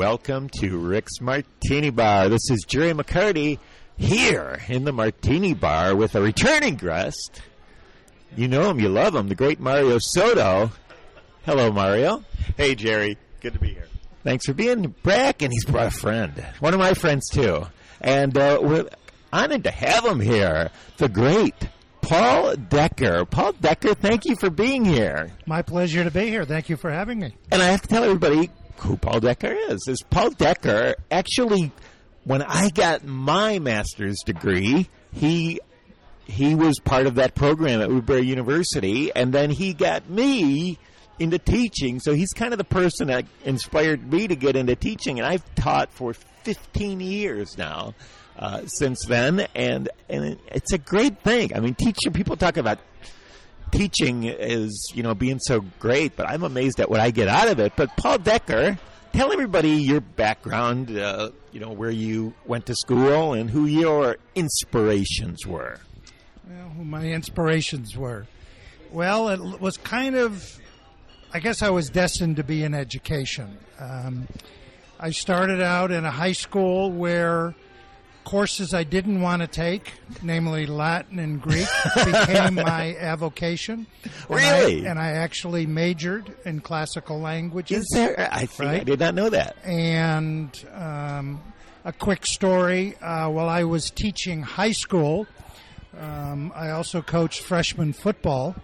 welcome 0.00 0.48
to 0.48 0.78
Rick's 0.78 1.20
Martini 1.20 1.90
Bar. 1.90 2.30
This 2.30 2.50
is 2.50 2.64
Jerry 2.66 2.94
McCarty 2.94 3.58
here 3.98 4.58
in 4.66 4.84
the 4.84 4.94
Martini 4.94 5.52
Bar 5.52 5.94
with 5.94 6.14
a 6.14 6.22
returning 6.22 6.76
guest. 6.76 7.42
You 8.34 8.48
know 8.48 8.70
him, 8.70 8.80
you 8.80 8.88
love 8.88 9.14
him, 9.14 9.28
the 9.28 9.34
great 9.34 9.60
Mario 9.60 9.98
Soto. 9.98 10.70
Hello, 11.44 11.70
Mario. 11.70 12.24
Hey, 12.56 12.74
Jerry. 12.76 13.18
Good 13.42 13.52
to 13.52 13.58
be 13.58 13.74
here. 13.74 13.88
Thanks 14.24 14.46
for 14.46 14.54
being 14.54 14.94
back, 15.02 15.42
and 15.42 15.52
he's 15.52 15.66
brought 15.66 15.88
a 15.88 15.90
friend, 15.90 16.46
one 16.60 16.72
of 16.72 16.80
my 16.80 16.94
friends 16.94 17.28
too, 17.28 17.66
and 18.00 18.34
uh, 18.38 18.58
we're 18.62 18.88
honored 19.30 19.64
to 19.64 19.70
have 19.70 20.06
him 20.06 20.20
here. 20.20 20.70
The 20.96 21.10
great 21.10 21.68
Paul 22.00 22.56
Decker. 22.56 23.26
Paul 23.26 23.52
Decker, 23.52 23.92
thank 23.92 24.24
you 24.24 24.34
for 24.34 24.48
being 24.48 24.82
here. 24.82 25.30
My 25.44 25.60
pleasure 25.60 26.04
to 26.04 26.10
be 26.10 26.28
here. 26.28 26.46
Thank 26.46 26.70
you 26.70 26.78
for 26.78 26.90
having 26.90 27.18
me. 27.18 27.36
And 27.52 27.62
I 27.62 27.66
have 27.66 27.82
to 27.82 27.88
tell 27.88 28.02
everybody 28.02 28.48
who 28.80 28.96
Paul 28.96 29.20
Decker 29.20 29.52
is. 29.52 29.86
Is 29.88 30.02
Paul 30.02 30.30
Decker 30.30 30.94
actually? 31.10 31.72
When 32.24 32.42
I 32.42 32.68
got 32.68 33.04
my 33.04 33.58
master's 33.58 34.18
degree, 34.26 34.88
he 35.12 35.60
he 36.26 36.54
was 36.54 36.78
part 36.78 37.06
of 37.06 37.16
that 37.16 37.34
program 37.34 37.80
at 37.80 37.88
Woodbury 37.90 38.26
University, 38.26 39.10
and 39.14 39.32
then 39.32 39.50
he 39.50 39.72
got 39.72 40.08
me 40.08 40.78
into 41.18 41.38
teaching. 41.38 41.98
So 42.00 42.14
he's 42.14 42.32
kind 42.32 42.52
of 42.52 42.58
the 42.58 42.64
person 42.64 43.08
that 43.08 43.26
inspired 43.44 44.12
me 44.12 44.28
to 44.28 44.36
get 44.36 44.56
into 44.56 44.76
teaching, 44.76 45.18
and 45.18 45.26
I've 45.26 45.54
taught 45.54 45.90
for 45.92 46.12
15 46.12 47.00
years 47.00 47.56
now. 47.58 47.94
Uh, 48.38 48.64
since 48.64 49.04
then, 49.06 49.46
and 49.54 49.90
and 50.08 50.38
it's 50.46 50.72
a 50.72 50.78
great 50.78 51.20
thing. 51.20 51.54
I 51.54 51.60
mean, 51.60 51.74
teacher 51.74 52.10
people 52.10 52.36
talk 52.36 52.56
about 52.56 52.78
teaching 53.70 54.24
is 54.24 54.92
you 54.94 55.02
know 55.02 55.14
being 55.14 55.38
so 55.38 55.60
great, 55.78 56.16
but 56.16 56.28
I'm 56.28 56.42
amazed 56.42 56.80
at 56.80 56.90
what 56.90 57.00
I 57.00 57.10
get 57.10 57.28
out 57.28 57.48
of 57.48 57.58
it. 57.60 57.72
But 57.76 57.96
Paul 57.96 58.18
Decker, 58.18 58.78
tell 59.12 59.32
everybody 59.32 59.70
your 59.70 60.00
background, 60.00 60.96
uh, 60.96 61.30
you 61.52 61.60
know 61.60 61.72
where 61.72 61.90
you 61.90 62.34
went 62.46 62.66
to 62.66 62.74
school 62.74 63.32
and 63.34 63.50
who 63.50 63.66
your 63.66 64.16
inspirations 64.34 65.46
were. 65.46 65.80
Well, 66.48 66.68
who 66.70 66.84
my 66.84 67.06
inspirations 67.06 67.96
were. 67.96 68.26
Well, 68.90 69.28
it 69.28 69.60
was 69.60 69.76
kind 69.76 70.16
of, 70.16 70.44
I 71.32 71.38
guess 71.38 71.62
I 71.62 71.70
was 71.70 71.90
destined 71.90 72.36
to 72.36 72.44
be 72.44 72.64
in 72.64 72.74
education. 72.74 73.56
Um, 73.78 74.26
I 74.98 75.10
started 75.10 75.62
out 75.62 75.92
in 75.92 76.04
a 76.04 76.10
high 76.10 76.32
school 76.32 76.90
where 76.90 77.54
courses 78.24 78.74
I 78.74 78.84
didn't 78.84 79.20
want 79.20 79.42
to 79.42 79.48
take, 79.48 79.92
namely 80.22 80.66
Latin 80.66 81.18
and 81.18 81.40
Greek, 81.40 81.66
became 81.94 82.54
my 82.56 82.94
avocation. 82.96 83.86
And 84.04 84.12
Really? 84.28 84.86
I, 84.86 84.90
and 84.90 84.98
I 84.98 85.12
actually 85.12 85.66
majored 85.66 86.34
in 86.44 86.60
classical 86.60 87.18
languages. 87.20 87.82
Is 87.82 87.88
there? 87.94 88.28
I 88.32 88.46
think 88.46 88.70
I 88.70 88.84
did 88.84 89.00
not 89.00 89.14
know 89.14 89.30
that. 89.30 89.56
And 89.64 90.50
um, 90.74 91.40
a 91.84 91.92
quick 91.92 92.26
story 92.26 92.96
uh, 93.00 93.28
while 93.30 93.48
I 93.48 93.64
was 93.64 93.90
teaching 93.90 94.42
high 94.42 94.72
school, 94.72 95.26
um, 95.98 96.52
I 96.54 96.70
also 96.70 97.02
coached 97.02 97.40
freshman 97.42 97.92
football, 97.92 98.54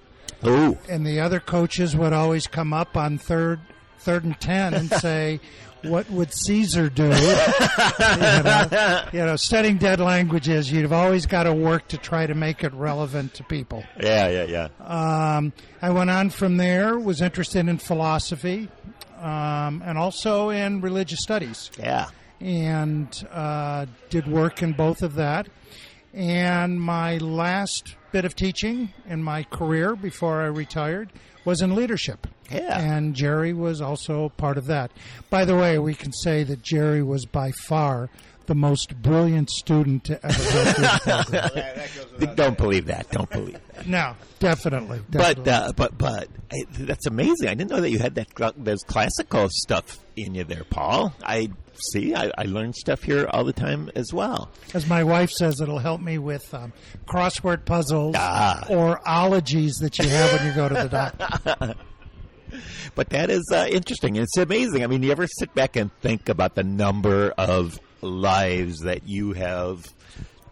Oh, 0.42 0.76
and 0.88 1.06
the 1.06 1.20
other 1.20 1.40
coaches 1.40 1.96
would 1.96 2.12
always 2.12 2.46
come 2.46 2.72
up 2.72 2.96
on 2.96 3.16
third, 3.18 3.58
third 4.00 4.24
and 4.24 4.38
ten 4.38 4.74
and 4.74 4.90
say, 5.00 5.40
"What 5.82 6.10
would 6.10 6.32
Caesar 6.32 6.88
do?" 6.88 7.04
you, 7.08 7.10
know, 7.10 9.04
you 9.12 9.18
know, 9.20 9.36
studying 9.36 9.76
dead 9.78 10.00
languages, 10.00 10.70
you've 10.70 10.92
always 10.92 11.26
got 11.26 11.44
to 11.44 11.52
work 11.52 11.88
to 11.88 11.98
try 11.98 12.26
to 12.26 12.34
make 12.34 12.64
it 12.64 12.72
relevant 12.74 13.34
to 13.34 13.44
people. 13.44 13.84
yeah, 14.02 14.28
yeah, 14.28 14.68
yeah. 14.80 15.36
Um, 15.36 15.52
I 15.82 15.90
went 15.90 16.10
on 16.10 16.30
from 16.30 16.56
there, 16.56 16.98
was 16.98 17.20
interested 17.20 17.68
in 17.68 17.78
philosophy, 17.78 18.68
um, 19.20 19.82
and 19.84 19.96
also 19.98 20.50
in 20.50 20.80
religious 20.80 21.20
studies 21.20 21.70
Yeah. 21.78 22.08
and 22.40 23.26
uh, 23.32 23.86
did 24.10 24.26
work 24.28 24.62
in 24.62 24.72
both 24.72 25.02
of 25.02 25.14
that. 25.14 25.48
And 26.16 26.80
my 26.80 27.18
last 27.18 27.94
bit 28.10 28.24
of 28.24 28.34
teaching 28.34 28.94
in 29.06 29.22
my 29.22 29.42
career 29.42 29.94
before 29.94 30.40
I 30.40 30.46
retired 30.46 31.12
was 31.44 31.60
in 31.60 31.74
leadership. 31.74 32.26
Yeah. 32.50 32.78
And 32.78 33.14
Jerry 33.14 33.52
was 33.52 33.82
also 33.82 34.30
part 34.30 34.56
of 34.56 34.64
that. 34.66 34.92
By 35.28 35.44
the 35.44 35.54
way, 35.56 35.78
we 35.78 35.94
can 35.94 36.12
say 36.12 36.42
that 36.44 36.62
Jerry 36.62 37.02
was 37.02 37.26
by 37.26 37.50
far 37.50 38.08
the 38.46 38.54
most 38.54 38.96
brilliant 39.02 39.50
student 39.50 40.04
to 40.04 40.24
ever 40.24 40.32
go 40.38 40.72
through 40.72 40.84
the 40.84 41.88
program. 42.18 42.34
Don't 42.36 42.56
believe 42.56 42.86
that. 42.86 43.10
Don't 43.10 43.28
believe 43.28 43.60
that. 43.74 43.86
No, 43.86 44.14
definitely. 44.38 45.00
But 45.10 45.46
uh, 45.46 45.72
but 45.76 45.98
but 45.98 46.28
I, 46.50 46.64
that's 46.70 47.06
amazing. 47.06 47.48
I 47.48 47.54
didn't 47.54 47.70
know 47.70 47.80
that 47.80 47.90
you 47.90 47.98
had 47.98 48.14
that 48.14 48.28
cl- 48.38 48.54
those 48.56 48.82
classical 48.84 49.48
stuff 49.50 49.98
in 50.16 50.34
you 50.34 50.44
there, 50.44 50.64
Paul. 50.64 51.12
I 51.24 51.50
see. 51.92 52.14
I, 52.14 52.30
I 52.38 52.44
learn 52.44 52.72
stuff 52.72 53.02
here 53.02 53.26
all 53.32 53.44
the 53.44 53.52
time 53.52 53.90
as 53.94 54.12
well. 54.12 54.50
As 54.74 54.86
my 54.86 55.04
wife 55.04 55.30
says, 55.30 55.60
it'll 55.60 55.78
help 55.78 56.00
me 56.00 56.18
with 56.18 56.52
um, 56.54 56.72
crossword 57.06 57.64
puzzles 57.64 58.14
Ah. 58.18 58.64
or 58.68 59.00
ologies 59.08 59.76
that 59.76 59.98
you 59.98 60.08
have 60.08 60.32
when 60.32 60.46
you 60.46 60.52
go 60.54 60.68
to 60.68 60.74
the 60.74 60.88
doctor. 60.88 61.74
But 62.94 63.10
that 63.10 63.28
is 63.28 63.42
uh, 63.52 63.66
interesting. 63.70 64.16
It's 64.16 64.36
amazing. 64.38 64.82
I 64.82 64.86
mean, 64.86 65.02
you 65.02 65.10
ever 65.10 65.26
sit 65.26 65.52
back 65.54 65.76
and 65.76 65.90
think 66.00 66.28
about 66.30 66.54
the 66.54 66.62
number 66.64 67.30
of 67.36 67.78
lives 68.00 68.78
that 68.80 69.06
you 69.06 69.32
have 69.34 69.84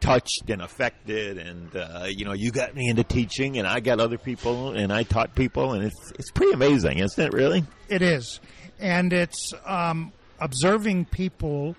touched 0.00 0.50
and 0.50 0.60
affected, 0.60 1.38
and 1.38 1.74
uh, 1.74 2.06
you 2.08 2.26
know, 2.26 2.32
you 2.34 2.50
got 2.50 2.74
me 2.74 2.88
into 2.88 3.04
teaching, 3.04 3.56
and 3.58 3.66
I 3.66 3.80
got 3.80 4.00
other 4.00 4.18
people, 4.18 4.70
and 4.74 4.92
I 4.92 5.04
taught 5.04 5.34
people, 5.34 5.72
and 5.72 5.84
it's 5.84 6.12
it's 6.18 6.30
pretty 6.32 6.52
amazing, 6.52 6.98
isn't 6.98 7.24
it? 7.24 7.32
Really? 7.32 7.64
It 7.88 8.02
is, 8.02 8.40
and 8.78 9.12
it's 9.12 9.54
um, 9.64 10.12
observing 10.40 11.06
people 11.06 11.76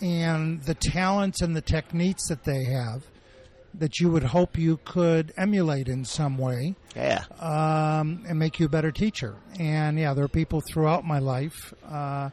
and 0.00 0.62
the 0.64 0.74
talents 0.74 1.40
and 1.42 1.56
the 1.56 1.60
techniques 1.60 2.28
that 2.28 2.44
they 2.44 2.64
have 2.64 3.04
that 3.74 4.00
you 4.00 4.10
would 4.10 4.22
hope 4.24 4.56
you 4.58 4.78
could 4.84 5.32
emulate 5.36 5.88
in 5.88 6.04
some 6.04 6.38
way 6.38 6.74
Yeah. 6.96 7.24
um, 7.40 8.24
and 8.28 8.38
make 8.38 8.58
you 8.58 8.66
a 8.66 8.68
better 8.68 8.90
teacher. 8.90 9.36
And 9.60 9.98
yeah, 9.98 10.14
there 10.14 10.24
are 10.24 10.28
people 10.28 10.60
throughout 10.60 11.04
my 11.04 11.18
life 11.18 11.74
uh, 11.88 12.30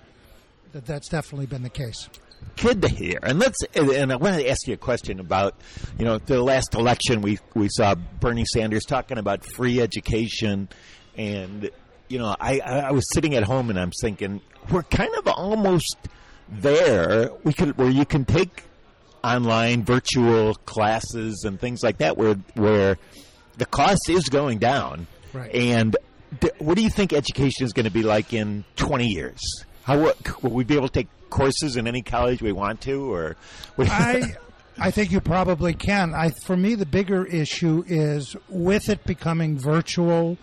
that 0.71 0.85
that's 0.85 1.09
definitely 1.09 1.45
been 1.45 1.61
the 1.63 1.69
case. 1.69 2.09
Good 2.57 2.81
to 2.83 2.87
hear. 2.87 3.19
And 3.23 3.39
let's 3.39 3.57
and 3.75 4.11
I 4.11 4.15
wanted 4.17 4.43
to 4.43 4.49
ask 4.49 4.67
you 4.67 4.73
a 4.75 4.77
question 4.77 5.19
about 5.19 5.55
you 5.97 6.05
know 6.05 6.19
the 6.19 6.41
last 6.41 6.75
election 6.75 7.21
we 7.21 7.39
we 7.53 7.67
saw 7.69 7.95
Bernie 7.95 8.45
Sanders 8.45 8.83
talking 8.85 9.17
about 9.17 9.43
free 9.43 9.81
education 9.81 10.69
and 11.17 11.69
you 12.07 12.19
know 12.19 12.35
I 12.39 12.59
I 12.59 12.91
was 12.91 13.05
sitting 13.13 13.35
at 13.35 13.43
home 13.43 13.69
and 13.69 13.79
I'm 13.79 13.91
thinking 14.01 14.41
we're 14.71 14.83
kind 14.83 15.13
of 15.17 15.27
almost 15.27 15.97
there 16.49 17.31
we 17.43 17.53
could 17.53 17.77
where 17.77 17.89
you 17.89 18.05
can 18.05 18.25
take 18.25 18.63
online 19.23 19.83
virtual 19.83 20.53
classes 20.55 21.43
and 21.45 21.59
things 21.59 21.81
like 21.83 21.97
that 21.97 22.17
where 22.17 22.35
where 22.53 22.97
the 23.57 23.65
cost 23.65 24.09
is 24.09 24.29
going 24.29 24.59
down 24.59 25.07
Right. 25.33 25.53
and 25.53 25.97
th- 26.39 26.53
what 26.59 26.77
do 26.77 26.83
you 26.83 26.89
think 26.89 27.11
education 27.11 27.65
is 27.65 27.73
going 27.73 27.85
to 27.85 27.91
be 27.91 28.03
like 28.03 28.31
in 28.33 28.63
20 28.77 29.07
years 29.07 29.41
how 29.83 29.97
will, 29.99 30.13
will 30.41 30.51
we 30.51 30.63
be 30.63 30.75
able 30.75 30.87
to 30.87 30.93
take 30.93 31.07
courses 31.29 31.75
in 31.75 31.87
any 31.87 32.01
college 32.01 32.41
we 32.41 32.51
want 32.51 32.79
to 32.81 33.11
or 33.11 33.35
I 33.79 34.35
I 34.77 34.91
think 34.91 35.11
you 35.13 35.21
probably 35.21 35.73
can. 35.73 36.13
I 36.13 36.31
for 36.45 36.55
me 36.57 36.75
the 36.75 36.85
bigger 36.85 37.25
issue 37.25 37.83
is 37.87 38.35
with 38.49 38.89
it 38.89 39.03
becoming 39.05 39.57
virtual 39.57 40.37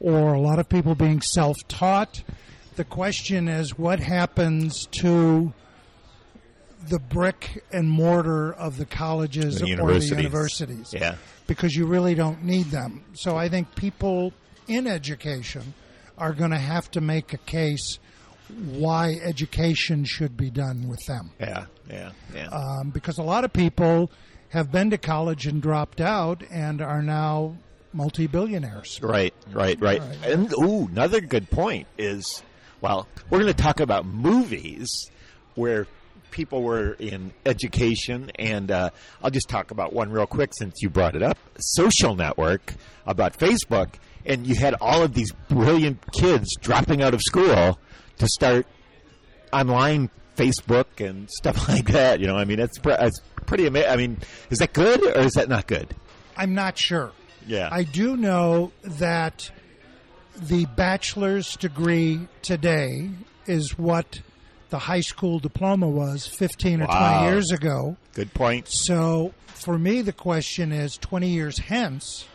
or 0.00 0.34
a 0.34 0.40
lot 0.40 0.58
of 0.58 0.68
people 0.68 0.94
being 0.94 1.20
self-taught. 1.20 2.22
The 2.76 2.84
question 2.84 3.48
is 3.48 3.76
what 3.78 3.98
happens 4.00 4.86
to 4.92 5.52
the 6.88 6.98
brick 7.00 7.64
and 7.72 7.88
mortar 7.88 8.52
of 8.52 8.76
the 8.78 8.86
colleges 8.86 9.56
The 9.56 9.64
or 9.64 9.66
the 9.66 9.72
universities. 9.72 10.10
universities 10.10 10.94
yeah 10.94 11.16
because 11.46 11.74
you 11.74 11.86
really 11.86 12.14
don't 12.14 12.44
need 12.44 12.66
them. 12.66 13.02
So 13.14 13.36
I 13.36 13.48
think 13.48 13.74
people 13.74 14.32
in 14.68 14.86
education 14.86 15.74
are 16.18 16.32
going 16.34 16.50
to 16.50 16.58
have 16.58 16.90
to 16.92 17.00
make 17.00 17.32
a 17.32 17.38
case 17.38 17.98
why 18.66 19.14
education 19.24 20.04
should 20.04 20.36
be 20.36 20.48
done 20.50 20.88
with 20.88 21.04
them 21.06 21.30
yeah 21.38 21.66
yeah 21.90 22.12
yeah 22.34 22.46
um, 22.48 22.90
because 22.90 23.18
a 23.18 23.22
lot 23.22 23.44
of 23.44 23.52
people 23.52 24.10
have 24.50 24.72
been 24.72 24.88
to 24.90 24.96
college 24.98 25.46
and 25.46 25.60
dropped 25.60 26.00
out 26.00 26.42
and 26.50 26.80
are 26.80 27.02
now 27.02 27.54
multi-billionaires. 27.98 29.00
Right, 29.02 29.34
right, 29.52 29.78
right. 29.80 30.00
And 30.24 30.52
ooh, 30.54 30.86
another 30.86 31.20
good 31.20 31.50
point 31.50 31.88
is, 31.98 32.42
well, 32.80 33.08
we're 33.28 33.40
going 33.40 33.52
to 33.52 33.62
talk 33.62 33.80
about 33.80 34.06
movies 34.06 34.88
where 35.56 35.88
people 36.30 36.62
were 36.62 36.92
in 36.92 37.32
education, 37.44 38.30
and 38.38 38.70
uh, 38.70 38.90
I'll 39.20 39.32
just 39.32 39.48
talk 39.48 39.72
about 39.72 39.92
one 39.92 40.10
real 40.10 40.26
quick 40.26 40.52
since 40.56 40.80
you 40.80 40.88
brought 40.88 41.16
it 41.16 41.22
up. 41.24 41.38
Social 41.58 42.14
network 42.14 42.74
about 43.04 43.36
Facebook, 43.36 43.94
and 44.24 44.46
you 44.46 44.54
had 44.54 44.76
all 44.80 45.02
of 45.02 45.12
these 45.12 45.32
brilliant 45.48 46.00
kids 46.12 46.54
dropping 46.60 47.02
out 47.02 47.14
of 47.14 47.20
school 47.20 47.80
to 48.18 48.28
start 48.28 48.64
online 49.52 50.08
Facebook 50.36 51.04
and 51.04 51.28
stuff 51.28 51.68
like 51.68 51.86
that. 51.86 52.20
You 52.20 52.28
know, 52.28 52.36
I 52.36 52.44
mean, 52.44 52.60
it's, 52.60 52.78
pre- 52.78 52.94
it's 52.94 53.20
pretty 53.44 53.66
amazing. 53.66 53.90
I 53.90 53.96
mean, 53.96 54.18
is 54.50 54.58
that 54.58 54.72
good 54.72 55.02
or 55.04 55.22
is 55.22 55.32
that 55.32 55.48
not 55.48 55.66
good? 55.66 55.96
I'm 56.36 56.54
not 56.54 56.78
sure. 56.78 57.10
Yeah. 57.48 57.68
I 57.72 57.82
do 57.82 58.16
know 58.16 58.70
that 58.84 59.50
the 60.36 60.66
bachelor's 60.76 61.56
degree 61.56 62.28
today 62.42 63.10
is 63.46 63.76
what 63.78 64.20
the 64.70 64.78
high 64.78 65.00
school 65.00 65.38
diploma 65.38 65.88
was 65.88 66.26
15 66.26 66.82
or 66.82 66.86
Wow. 66.86 67.20
20 67.20 67.32
years 67.32 67.50
ago. 67.50 67.96
Good 68.14 68.32
point. 68.34 68.68
So 68.68 69.32
for 69.46 69.78
me, 69.78 70.02
the 70.02 70.12
question 70.12 70.70
is 70.72 70.96
20 70.98 71.28
years 71.28 71.58
hence, 71.58 72.26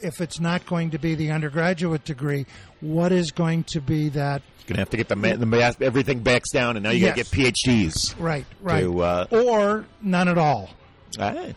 if 0.00 0.20
it's 0.20 0.38
not 0.40 0.64
going 0.66 0.90
to 0.90 0.98
be 0.98 1.14
the 1.14 1.30
undergraduate 1.30 2.04
degree, 2.04 2.46
what 2.80 3.12
is 3.12 3.32
going 3.32 3.64
to 3.64 3.80
be 3.80 4.08
that? 4.10 4.42
You're 4.60 4.76
gonna 4.76 4.78
have 4.80 4.90
to 4.90 4.96
get 4.96 5.08
the, 5.08 5.16
ma- 5.16 5.34
the 5.36 5.76
everything 5.80 6.20
backs 6.20 6.50
down, 6.52 6.76
and 6.76 6.84
now 6.84 6.90
you 6.90 7.00
Yes. 7.06 7.16
gotta 7.16 7.36
get 7.44 7.54
PhDs. 7.54 8.14
Right, 8.18 8.46
right. 8.60 8.80
To, 8.82 9.02
uh, 9.02 9.26
or 9.30 9.84
none 10.00 10.28
at 10.28 10.38
all. 10.38 10.70
All 11.18 11.34
right. 11.34 11.54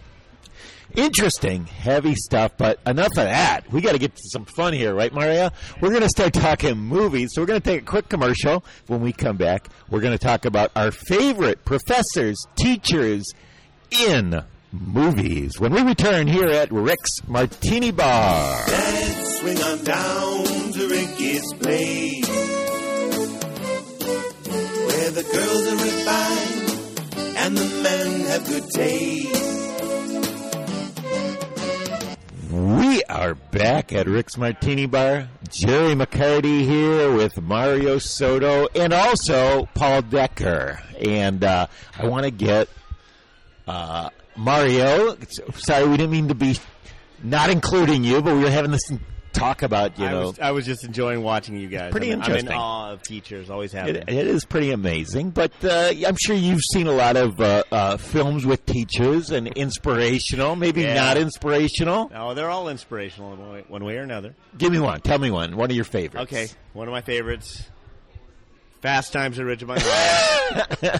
Interesting, 0.96 1.66
heavy 1.66 2.14
stuff, 2.14 2.52
but 2.56 2.80
enough 2.86 3.08
of 3.08 3.26
that. 3.26 3.62
We 3.72 3.82
got 3.82 3.94
to 3.94 3.98
get 3.98 4.16
to 4.16 4.22
some 4.32 4.46
fun 4.46 4.74
here, 4.74 4.94
right, 4.94 5.12
Mario? 5.12 5.50
We're 5.82 5.90
going 5.90 6.04
to 6.04 6.10
start 6.10 6.34
talking 6.34 6.78
movies, 6.78 7.32
so 7.34 7.42
we're 7.42 7.48
going 7.48 7.62
to 7.62 7.68
take 7.68 7.82
a 7.82 7.86
quick 7.86 8.10
commercial. 8.10 8.64
When 8.86 9.02
we 9.02 9.12
come 9.12 9.36
back, 9.36 9.70
we're 9.90 10.02
going 10.02 10.16
to 10.16 10.24
talk 10.24 10.46
about 10.46 10.72
our 10.76 10.92
favorite 10.92 11.66
professors, 11.66 12.46
teachers 12.56 13.26
in 14.08 14.44
movies. 14.72 15.60
When 15.60 15.74
we 15.74 15.82
return 15.82 16.28
here 16.28 16.50
at 16.50 16.72
Rick's 16.72 17.28
Martini 17.28 17.92
Bar. 17.92 18.64
Let's 18.68 19.40
swing 19.40 19.64
on 19.64 19.84
down 19.84 20.46
to 20.74 20.88
Ricky's 20.90 21.54
place. 21.54 22.28
Where 24.88 25.12
the 25.12 25.24
girls 25.24 25.68
are 25.68 25.78
refined 25.84 27.38
and 27.38 27.58
the 27.58 27.82
men 27.82 28.22
have 28.28 28.46
good 28.46 28.70
taste. 28.76 29.63
We 32.94 33.04
are 33.06 33.34
back 33.34 33.92
at 33.92 34.06
Rick's 34.06 34.38
Martini 34.38 34.86
Bar. 34.86 35.28
Jerry 35.50 35.96
McCarty 35.96 36.62
here 36.62 37.12
with 37.12 37.42
Mario 37.42 37.98
Soto 37.98 38.68
and 38.76 38.94
also 38.94 39.68
Paul 39.74 40.04
Decker. 40.04 40.80
And 41.04 41.44
uh, 41.44 41.66
I 41.98 42.06
want 42.06 42.26
to 42.26 42.30
get 42.30 42.70
uh, 43.68 44.12
Mario. 44.36 45.18
Sorry, 45.56 45.88
we 45.88 45.98
didn't 45.98 46.12
mean 46.12 46.28
to 46.28 46.36
be 46.36 46.56
not 47.24 47.50
including 47.50 48.04
you, 48.04 48.22
but 48.22 48.36
we 48.36 48.44
were 48.44 48.52
having 48.52 48.70
this 48.70 48.92
talk 49.34 49.62
about 49.64 49.98
you 50.00 50.06
I 50.06 50.12
know. 50.12 50.28
was, 50.28 50.40
I 50.40 50.52
was 50.52 50.66
just 50.66 50.84
enjoying 50.84 51.24
watching 51.24 51.58
you 51.58 51.68
guys. 51.68 51.92
Pretty 51.92 52.12
I'm, 52.12 52.22
I'm 52.22 52.36
in 52.36 52.48
awe 52.50 52.92
of 52.92 53.02
teachers. 53.02 53.50
Always 53.50 53.72
have 53.74 53.88
It, 53.88 54.08
it 54.08 54.28
is 54.28 54.46
pretty 54.46 54.72
amazing, 54.72 55.32
but 55.32 55.52
uh, 55.64 55.92
I'm 56.08 56.16
sure 56.20 56.36
you've 56.36 56.62
seen 56.74 56.88
a 56.88 56.92
lot 56.94 57.18
of 57.18 57.40
uh, 57.42 57.64
uh, 57.72 57.98
films 57.98 58.46
with 58.46 58.66
teachers 58.66 59.30
and 59.32 59.48
inspirational, 59.48 60.56
maybe 60.56 60.82
Yeah. 60.82 60.94
not 60.96 61.18
inspirational. 61.18 62.10
No, 62.10 62.34
they're 62.34 62.50
all 62.50 62.70
inspirational 62.70 63.34
in 63.34 63.40
one 63.40 63.52
way, 63.52 63.64
one 63.68 63.84
way 63.84 63.98
or 63.98 64.04
another. 64.04 64.34
Give 64.58 64.72
me 64.72 64.80
one. 64.80 65.02
Tell 65.02 65.20
me 65.20 65.32
one. 65.32 65.56
One 65.58 65.70
of 65.70 65.76
your 65.76 65.86
favorites. 65.86 66.32
Okay, 66.32 66.48
one 66.74 66.88
of 66.88 66.92
my 66.92 67.02
favorites. 67.02 67.64
Fast 68.82 69.14
Times 69.14 69.40
at 69.40 69.46
Ridgemont 69.46 69.80
High. 69.82 71.00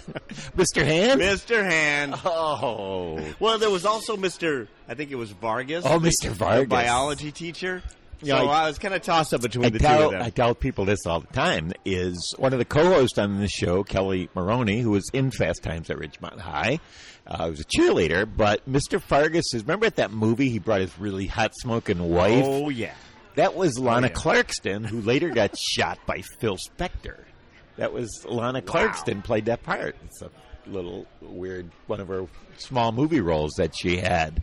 Mr. 0.56 0.82
Hand. 0.82 1.20
Mr. 1.20 1.62
Hand. 1.62 2.14
Oh, 2.24 3.20
Well, 3.38 3.58
there 3.58 3.68
was 3.68 3.84
also 3.84 4.16
Mr. 4.16 4.68
I 4.88 4.94
think 4.94 5.10
it 5.10 5.16
was 5.16 5.32
Vargas. 5.32 5.84
Oh, 5.86 5.98
Mr. 6.00 6.30
Vargas. 6.30 6.62
the 6.62 6.66
biology 6.68 7.30
teacher. 7.30 7.82
Yeah, 8.24 8.38
so 8.40 8.48
I- 8.48 8.64
I, 8.64 8.68
was 8.68 8.78
kind 8.78 8.94
of 8.94 9.02
tossed 9.02 9.32
up 9.34 9.42
between 9.42 9.66
I 9.66 9.68
the 9.70 9.78
two 9.78 9.86
of 9.86 10.10
them. 10.12 10.22
I 10.22 10.30
tell 10.30 10.54
people 10.54 10.84
this 10.84 11.06
all 11.06 11.20
the 11.20 11.26
time. 11.28 11.72
Is 11.84 12.34
one 12.38 12.52
of 12.52 12.58
the 12.58 12.64
co-hosts 12.64 13.18
on 13.18 13.40
the 13.40 13.48
show, 13.48 13.84
Kelli 13.84 14.28
Maroney, 14.34 14.80
who 14.80 14.90
was 14.90 15.08
in 15.12 15.30
Fast 15.30 15.62
Times 15.62 15.90
at 15.90 15.96
Ridgemont 15.98 16.38
High. 16.40 16.80
Uh, 17.26 17.48
was 17.50 17.60
a 17.60 17.64
cheerleader, 17.64 18.28
but 18.36 18.68
Mr. 18.70 19.00
Vargas 19.00 19.54
is. 19.54 19.62
Remember 19.62 19.86
at 19.86 19.96
that 19.96 20.10
movie 20.10 20.50
he 20.50 20.58
brought 20.58 20.80
his 20.82 20.98
really 20.98 21.26
hot 21.26 21.52
smoking 21.56 22.10
wife. 22.10 22.44
oh 22.46 22.68
yeah. 22.68 22.92
That 23.36 23.56
was 23.56 23.78
Lana 23.78 24.06
yeah. 24.06 24.12
Clarkson, 24.12 24.84
who 24.84 25.00
later 25.00 25.30
got 25.30 25.58
shot 25.58 25.98
by 26.06 26.22
Phil 26.38 26.56
Spector. 26.56 27.23
That 27.76 27.92
was 27.92 28.24
Lana 28.28 28.62
Clarkson 28.62 29.22
played 29.22 29.46
that 29.46 29.62
part. 29.62 29.96
It's 30.04 30.22
a 30.22 30.30
little 30.66 31.06
weird, 31.20 31.70
one 31.86 32.00
of 32.00 32.08
her 32.08 32.26
small 32.58 32.92
movie 32.92 33.20
roles 33.20 33.52
that 33.58 33.76
she 33.76 33.96
had. 33.96 34.42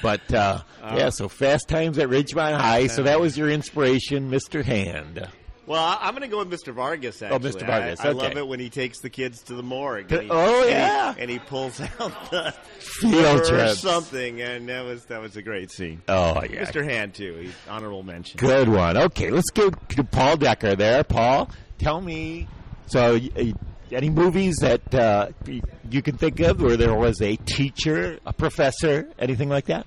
But 0.00 0.32
uh, 0.32 0.62
yeah, 0.82 1.10
so 1.10 1.28
Fast 1.28 1.68
Times 1.68 1.98
at 1.98 2.08
Ridgemont 2.08 2.56
High. 2.60 2.86
So 2.86 3.02
that 3.02 3.20
was 3.20 3.36
your 3.36 3.50
inspiration, 3.50 4.30
Mr. 4.30 4.64
Hand. 4.64 5.28
Well, 5.66 5.98
I'm 6.00 6.12
going 6.12 6.22
to 6.22 6.28
go 6.28 6.38
with 6.38 6.50
Mr. 6.50 6.72
Vargas. 6.72 7.20
Actually, 7.20 7.36
oh, 7.46 7.52
Mr. 7.52 7.62
Oh, 7.64 7.66
Vargas, 7.66 8.00
I, 8.00 8.08
I 8.08 8.12
love 8.12 8.38
it 8.38 8.48
when 8.48 8.58
he 8.58 8.70
takes 8.70 9.00
the 9.00 9.10
kids 9.10 9.42
to 9.42 9.54
the 9.54 9.62
morgue. 9.62 10.10
And 10.10 10.22
he- 10.22 10.30
oh, 10.30 10.60
and 10.60 10.64
he- 10.64 10.70
yeah. 10.70 11.14
and 11.18 11.30
he 11.30 11.38
pulls 11.40 11.78
out 12.00 12.30
the 12.30 12.54
Field 12.78 13.40
or 13.52 13.68
something, 13.74 14.40
and 14.40 14.66
that 14.70 14.84
was 14.86 15.04
that 15.06 15.20
was 15.20 15.36
a 15.36 15.42
great 15.42 15.70
scene. 15.70 16.00
Oh 16.08 16.42
yeah, 16.44 16.64
Mr. 16.64 16.82
Hand 16.82 17.12
too. 17.12 17.34
He's 17.42 17.54
honorable 17.68 18.02
mention. 18.02 18.38
good 18.38 18.68
one. 18.70 18.96
Okay, 18.96 19.28
let's 19.30 19.50
go 19.50 19.68
to 19.68 20.04
Paul 20.04 20.38
Decker 20.38 20.74
there. 20.74 21.04
Paul, 21.04 21.50
tell 21.76 22.00
me. 22.00 22.48
So, 22.88 23.18
any 23.92 24.10
movies 24.10 24.56
that 24.56 24.94
uh, 24.94 25.28
you 25.90 26.02
can 26.02 26.16
think 26.16 26.40
of 26.40 26.60
where 26.60 26.76
there 26.76 26.94
was 26.94 27.20
a 27.20 27.36
teacher, 27.36 28.18
a 28.26 28.32
professor, 28.32 29.08
anything 29.18 29.48
like 29.48 29.66
that? 29.66 29.86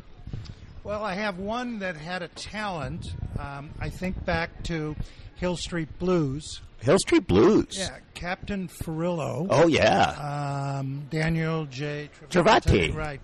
Well, 0.83 1.03
I 1.03 1.13
have 1.13 1.37
one 1.37 1.79
that 1.79 1.95
had 1.95 2.23
a 2.23 2.27
talent. 2.29 3.05
Um, 3.37 3.69
I 3.79 3.89
think 3.89 4.23
back 4.25 4.63
to 4.63 4.95
Hill 5.35 5.57
Street 5.57 5.89
Blues. 5.99 6.61
Hill 6.79 6.97
Street 6.97 7.27
Blues. 7.27 7.77
Yeah, 7.77 7.97
Captain 8.15 8.67
Furillo. 8.67 9.47
Oh 9.49 9.67
yeah. 9.67 10.77
um, 10.79 11.03
Daniel 11.11 11.65
J. 11.65 12.09
Travanti. 12.29 12.93
Right. 12.93 13.21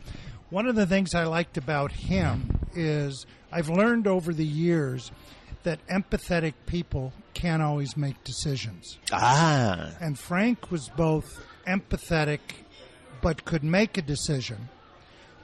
One 0.50 0.68
of 0.68 0.76
the 0.76 0.86
things 0.86 1.16
I 1.16 1.24
liked 1.24 1.58
about 1.58 1.92
him 1.92 2.60
is 2.76 3.26
I've 3.52 3.70
learned 3.70 4.08
over 4.08 4.34
the 4.34 4.46
years 4.46 5.12
that 5.68 5.86
empathetic 5.88 6.54
people 6.66 7.12
can't 7.34 7.62
always 7.62 7.98
make 7.98 8.24
decisions. 8.24 8.98
ah. 9.12 9.92
And 10.00 10.18
Frank 10.18 10.72
was 10.72 10.88
both 10.96 11.44
empathetic 11.68 12.40
but 13.22 13.44
could 13.44 13.66
make 13.66 13.98
a 13.98 14.02
decision 14.02 14.70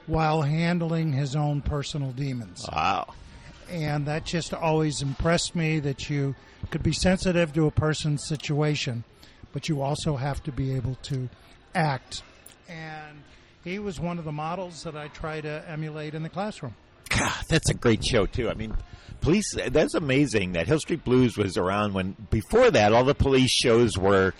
while 0.06 0.40
handling 0.40 1.12
his 1.12 1.36
own 1.36 1.60
personal 1.60 2.10
demons. 2.12 2.66
Wow. 2.72 3.12
And 3.68 4.06
that 4.06 4.24
just 4.24 4.54
always 4.54 5.02
impressed 5.02 5.54
me 5.54 5.78
that 5.80 6.08
you 6.08 6.34
could 6.70 6.82
be 6.82 6.94
sensitive 6.94 7.52
to 7.52 7.66
a 7.66 7.70
person's 7.70 8.26
situation, 8.26 9.04
but 9.52 9.68
you 9.68 9.82
also 9.82 10.16
have 10.16 10.42
to 10.44 10.52
be 10.52 10.74
able 10.74 10.94
to 11.02 11.28
act. 11.74 12.22
And 12.66 13.18
he 13.62 13.78
was 13.78 14.00
one 14.00 14.18
of 14.18 14.24
the 14.24 14.32
models 14.32 14.84
that 14.84 14.96
I 14.96 15.08
try 15.08 15.42
to 15.42 15.62
emulate 15.68 16.14
in 16.14 16.22
the 16.22 16.30
classroom. 16.30 16.74
God, 17.08 17.32
that's 17.48 17.70
a 17.70 17.74
great 17.74 18.04
show 18.04 18.26
too. 18.26 18.48
I 18.48 18.54
mean, 18.54 18.74
police. 19.20 19.54
That's 19.54 19.94
amazing 19.94 20.52
that 20.52 20.66
Hill 20.66 20.78
Street 20.80 21.04
Blues 21.04 21.36
was 21.36 21.56
around 21.56 21.94
when. 21.94 22.16
Before 22.30 22.70
that, 22.70 22.92
all 22.92 23.04
the 23.04 23.14
police 23.14 23.50
shows 23.50 23.96
were 23.98 24.34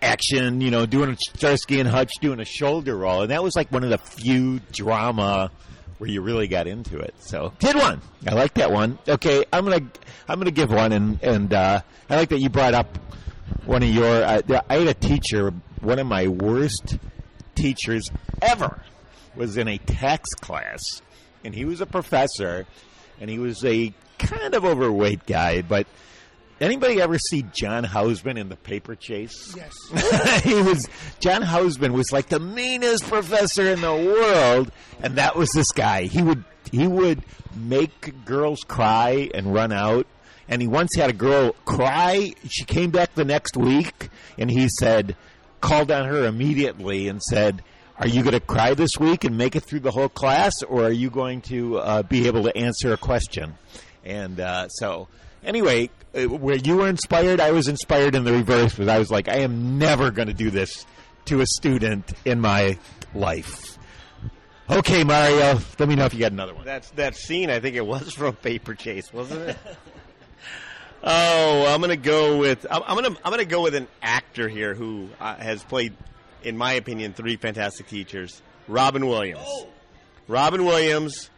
action. 0.00 0.60
You 0.60 0.70
know, 0.70 0.86
doing 0.86 1.10
a 1.10 1.16
Starsky 1.16 1.80
and 1.80 1.88
Hutch 1.88 2.12
doing 2.20 2.40
a 2.40 2.44
shoulder 2.44 2.96
roll, 2.96 3.22
and 3.22 3.30
that 3.30 3.42
was 3.42 3.56
like 3.56 3.70
one 3.72 3.84
of 3.84 3.90
the 3.90 3.98
few 3.98 4.60
drama 4.72 5.50
where 5.98 6.10
you 6.10 6.20
really 6.20 6.48
got 6.48 6.66
into 6.66 6.98
it. 6.98 7.14
So, 7.20 7.52
did 7.60 7.76
one. 7.76 8.00
I 8.26 8.34
like 8.34 8.54
that 8.54 8.72
one. 8.72 8.98
Okay, 9.08 9.44
I'm 9.52 9.64
gonna 9.64 9.86
I'm 10.28 10.38
gonna 10.38 10.50
give 10.50 10.70
one, 10.72 10.92
and 10.92 11.22
and 11.22 11.54
uh, 11.54 11.80
I 12.10 12.16
like 12.16 12.30
that 12.30 12.40
you 12.40 12.48
brought 12.48 12.74
up 12.74 12.98
one 13.66 13.82
of 13.82 13.88
your. 13.88 14.24
Uh, 14.24 14.60
I 14.68 14.78
had 14.78 14.88
a 14.88 14.94
teacher. 14.94 15.52
One 15.80 15.98
of 15.98 16.06
my 16.06 16.28
worst 16.28 16.98
teachers 17.54 18.08
ever 18.40 18.82
was 19.36 19.56
in 19.56 19.68
a 19.68 19.78
tax 19.78 20.34
class, 20.34 21.02
and 21.44 21.54
he 21.54 21.64
was 21.64 21.80
a 21.80 21.86
professor, 21.86 22.66
and 23.20 23.30
he 23.30 23.38
was 23.38 23.64
a 23.64 23.92
kind 24.18 24.54
of 24.54 24.64
overweight 24.64 25.26
guy. 25.26 25.62
But 25.62 25.86
anybody 26.60 27.00
ever 27.00 27.18
see 27.18 27.44
John 27.52 27.84
Houseman 27.84 28.36
in 28.36 28.48
the 28.48 28.56
Paper 28.56 28.94
Chase? 28.94 29.54
Yes. 29.56 30.42
he 30.44 30.54
was 30.54 30.88
John 31.20 31.42
Houseman 31.42 31.92
was 31.92 32.12
like 32.12 32.28
the 32.28 32.40
meanest 32.40 33.04
professor 33.04 33.70
in 33.70 33.80
the 33.80 33.94
world, 33.94 34.70
and 35.00 35.16
that 35.16 35.36
was 35.36 35.50
this 35.52 35.72
guy. 35.72 36.04
He 36.04 36.22
would 36.22 36.44
he 36.70 36.86
would 36.86 37.22
make 37.56 38.24
girls 38.24 38.60
cry 38.60 39.30
and 39.34 39.52
run 39.52 39.72
out. 39.72 40.06
And 40.48 40.60
he 40.60 40.68
once 40.68 40.94
had 40.96 41.08
a 41.08 41.14
girl 41.14 41.52
cry. 41.64 42.34
She 42.48 42.64
came 42.64 42.90
back 42.90 43.14
the 43.14 43.24
next 43.24 43.56
week, 43.56 44.10
and 44.36 44.50
he 44.50 44.68
said, 44.68 45.16
called 45.60 45.90
on 45.90 46.06
her 46.06 46.26
immediately 46.26 47.08
and 47.08 47.22
said, 47.22 47.62
"Are 47.98 48.06
you 48.08 48.22
going 48.22 48.34
to 48.34 48.40
cry 48.40 48.74
this 48.74 48.98
week 48.98 49.24
and 49.24 49.36
make 49.36 49.56
it 49.56 49.64
through 49.64 49.80
the 49.80 49.90
whole 49.90 50.08
class, 50.08 50.62
or 50.62 50.84
are 50.84 50.92
you 50.92 51.10
going 51.10 51.40
to 51.42 51.78
uh, 51.78 52.02
be 52.02 52.26
able 52.26 52.44
to 52.44 52.56
answer 52.56 52.92
a 52.92 52.96
question?" 52.96 53.54
And 54.04 54.40
uh, 54.40 54.68
so, 54.68 55.08
anyway, 55.44 55.90
uh, 56.14 56.24
where 56.24 56.56
you 56.56 56.76
were 56.76 56.88
inspired, 56.88 57.40
I 57.40 57.52
was 57.52 57.68
inspired 57.68 58.14
in 58.14 58.24
the 58.24 58.32
reverse 58.32 58.72
because 58.72 58.88
I 58.88 58.98
was 58.98 59.10
like, 59.10 59.28
I 59.28 59.38
am 59.38 59.78
never 59.78 60.10
going 60.10 60.28
to 60.28 60.34
do 60.34 60.50
this 60.50 60.84
to 61.26 61.40
a 61.40 61.46
student 61.46 62.12
in 62.24 62.40
my 62.40 62.78
life. 63.14 63.78
Okay, 64.70 65.04
Mario, 65.04 65.58
let 65.78 65.88
me 65.88 65.96
know 65.96 66.06
if 66.06 66.14
you 66.14 66.20
got 66.20 66.32
another 66.32 66.54
one. 66.54 66.64
That's 66.64 66.90
that 66.92 67.16
scene. 67.16 67.50
I 67.50 67.60
think 67.60 67.76
it 67.76 67.86
was 67.86 68.12
from 68.16 68.34
Paper 68.36 68.74
Chase, 68.74 69.12
wasn't 69.12 69.50
it? 69.50 69.58
oh, 71.02 71.66
I'm 71.68 71.80
gonna 71.80 71.96
go 71.96 72.38
with 72.38 72.66
I'm, 72.70 72.82
I'm 72.86 72.94
gonna 72.94 73.16
I'm 73.24 73.30
gonna 73.32 73.44
go 73.44 73.62
with 73.62 73.74
an 73.74 73.88
actor 74.02 74.48
here 74.48 74.74
who 74.74 75.08
uh, 75.20 75.34
has 75.34 75.62
played, 75.64 75.94
in 76.44 76.56
my 76.56 76.72
opinion, 76.74 77.12
three 77.12 77.36
fantastic 77.36 77.86
teachers. 77.88 78.42
Robin 78.68 79.06
Williams. 79.06 79.48
Robin 80.28 80.64
Williams 80.64 81.30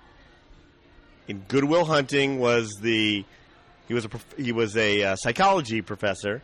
in 1.29 1.41
Good 1.49 1.65
Will 1.65 1.85
Hunting 1.85 2.39
was 2.39 2.71
the 2.81 3.25
he 3.89 3.95
was 3.95 4.05
a 4.05 4.11
he 4.37 4.53
was 4.53 4.77
a 4.77 5.03
uh, 5.03 5.17
psychology 5.17 5.83
professor, 5.83 6.43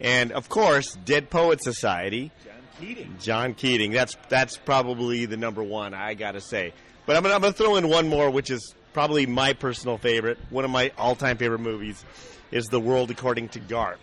and 0.00 0.32
of 0.32 0.48
course, 0.48 0.96
Dead 1.04 1.30
Poet 1.30 1.62
Society. 1.62 2.30
John 2.44 2.54
Keating. 2.80 3.16
John 3.20 3.54
Keating. 3.54 3.92
That's 3.92 4.16
that's 4.28 4.56
probably 4.56 5.26
the 5.26 5.36
number 5.36 5.62
one. 5.62 5.94
I 5.94 6.14
gotta 6.14 6.40
say, 6.40 6.72
but 7.06 7.16
I'm 7.16 7.22
gonna, 7.22 7.34
I'm 7.34 7.40
gonna 7.40 7.52
throw 7.52 7.76
in 7.76 7.88
one 7.88 8.08
more, 8.08 8.30
which 8.30 8.50
is 8.50 8.74
probably 8.92 9.26
my 9.26 9.52
personal 9.52 9.98
favorite. 9.98 10.38
One 10.50 10.64
of 10.64 10.70
my 10.70 10.92
all-time 10.96 11.36
favorite 11.36 11.60
movies 11.60 12.04
is 12.50 12.66
The 12.66 12.80
World 12.80 13.10
According 13.10 13.48
to 13.50 13.60
Garp. 13.60 13.96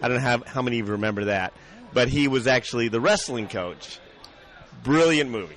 I 0.00 0.08
don't 0.08 0.20
have 0.20 0.46
how 0.46 0.62
many 0.62 0.78
of 0.78 0.86
you 0.86 0.92
remember 0.92 1.24
that, 1.26 1.52
but 1.92 2.08
he 2.08 2.28
was 2.28 2.46
actually 2.46 2.88
the 2.88 3.00
wrestling 3.00 3.48
coach. 3.48 3.98
Brilliant 4.82 5.30
movie, 5.30 5.56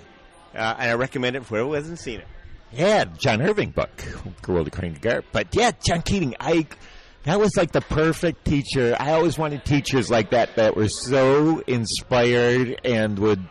uh, 0.56 0.76
and 0.80 0.92
I 0.92 0.94
recommend 0.94 1.36
it 1.36 1.46
for 1.46 1.58
whoever 1.60 1.76
hasn't 1.76 2.00
seen 2.00 2.20
it. 2.20 2.28
Yeah, 2.72 3.06
John 3.06 3.42
Irving 3.42 3.72
book, 3.72 3.90
World 4.48 4.68
According 4.68 4.96
to 4.96 5.00
Garp. 5.00 5.24
But 5.32 5.48
yeah, 5.54 5.72
John 5.84 6.02
Keating, 6.02 6.36
I 6.40 6.68
that 7.24 7.40
was 7.40 7.56
like 7.58 7.72
the 7.72 7.82
perfect 7.82 8.46
teacher. 8.46 8.96
I 9.00 9.14
always 9.14 9.38
wanted 9.38 9.66
teachers 9.66 10.10
like 10.10 10.32
that 10.32 10.56
that 10.56 10.76
were 10.76 10.88
so 10.88 11.60
inspired 11.68 12.80
and 12.86 13.20
would 13.20 13.48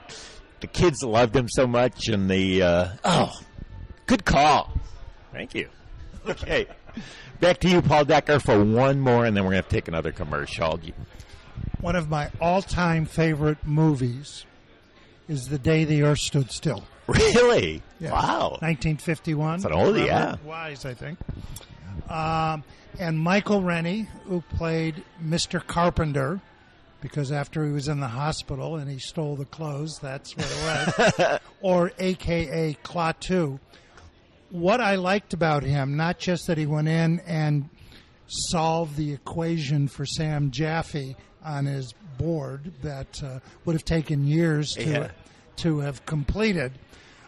the 0.60 0.66
kids 0.66 1.02
loved 1.02 1.36
him 1.36 1.48
so 1.48 1.66
much, 1.66 2.08
and 2.08 2.30
the 2.30 2.62
uh, 2.62 2.88
oh, 3.04 3.32
good 4.06 4.24
call. 4.24 4.72
Thank 5.32 5.54
you. 5.54 5.68
Okay, 6.26 6.66
back 7.40 7.58
to 7.60 7.68
you, 7.68 7.80
Paul 7.80 8.04
Decker, 8.04 8.38
for 8.38 8.62
one 8.62 9.00
more, 9.00 9.24
and 9.24 9.36
then 9.36 9.44
we're 9.44 9.50
gonna 9.50 9.56
have 9.62 9.68
to 9.68 9.74
take 9.74 9.88
another 9.88 10.12
commercial. 10.12 10.78
One 11.80 11.96
of 11.96 12.08
my 12.08 12.30
all-time 12.40 13.06
favorite 13.06 13.58
movies 13.64 14.44
is 15.28 15.48
The 15.48 15.58
Day 15.58 15.84
the 15.84 16.02
Earth 16.02 16.18
Stood 16.18 16.50
Still. 16.50 16.84
Really? 17.06 17.82
Yeah. 18.00 18.12
Wow. 18.12 18.48
1951. 18.60 19.54
It's 19.56 19.64
an 19.64 19.72
oldie, 19.72 20.06
yeah. 20.06 20.36
Wise, 20.44 20.84
I 20.84 20.94
think. 20.94 21.18
Um, 22.10 22.64
and 22.98 23.18
Michael 23.18 23.62
Rennie, 23.62 24.08
who 24.24 24.42
played 24.56 25.02
Mr. 25.22 25.64
Carpenter, 25.64 26.40
because 27.00 27.30
after 27.32 27.64
he 27.64 27.72
was 27.72 27.88
in 27.88 28.00
the 28.00 28.08
hospital 28.08 28.76
and 28.76 28.90
he 28.90 28.98
stole 28.98 29.36
the 29.36 29.44
clothes, 29.44 29.98
that's 30.00 30.36
what 30.36 30.46
it 30.50 31.18
was, 31.18 31.38
or 31.62 31.92
AKA 31.98 32.76
Klaatu. 32.82 33.58
What 34.50 34.80
I 34.80 34.96
liked 34.96 35.32
about 35.32 35.62
him, 35.62 35.96
not 35.96 36.18
just 36.18 36.46
that 36.46 36.58
he 36.58 36.66
went 36.66 36.88
in 36.88 37.20
and 37.20 37.68
solved 38.26 38.96
the 38.96 39.12
equation 39.12 39.88
for 39.88 40.04
Sam 40.04 40.50
Jaffe 40.50 41.16
on 41.44 41.66
his 41.66 41.94
board 42.18 42.72
that 42.82 43.22
uh, 43.22 43.38
would 43.64 43.74
have 43.74 43.84
taken 43.84 44.26
years 44.26 44.74
to 44.74 44.90
Yeah. 44.90 45.08
to 45.56 45.80
have 45.80 46.04
completed, 46.06 46.72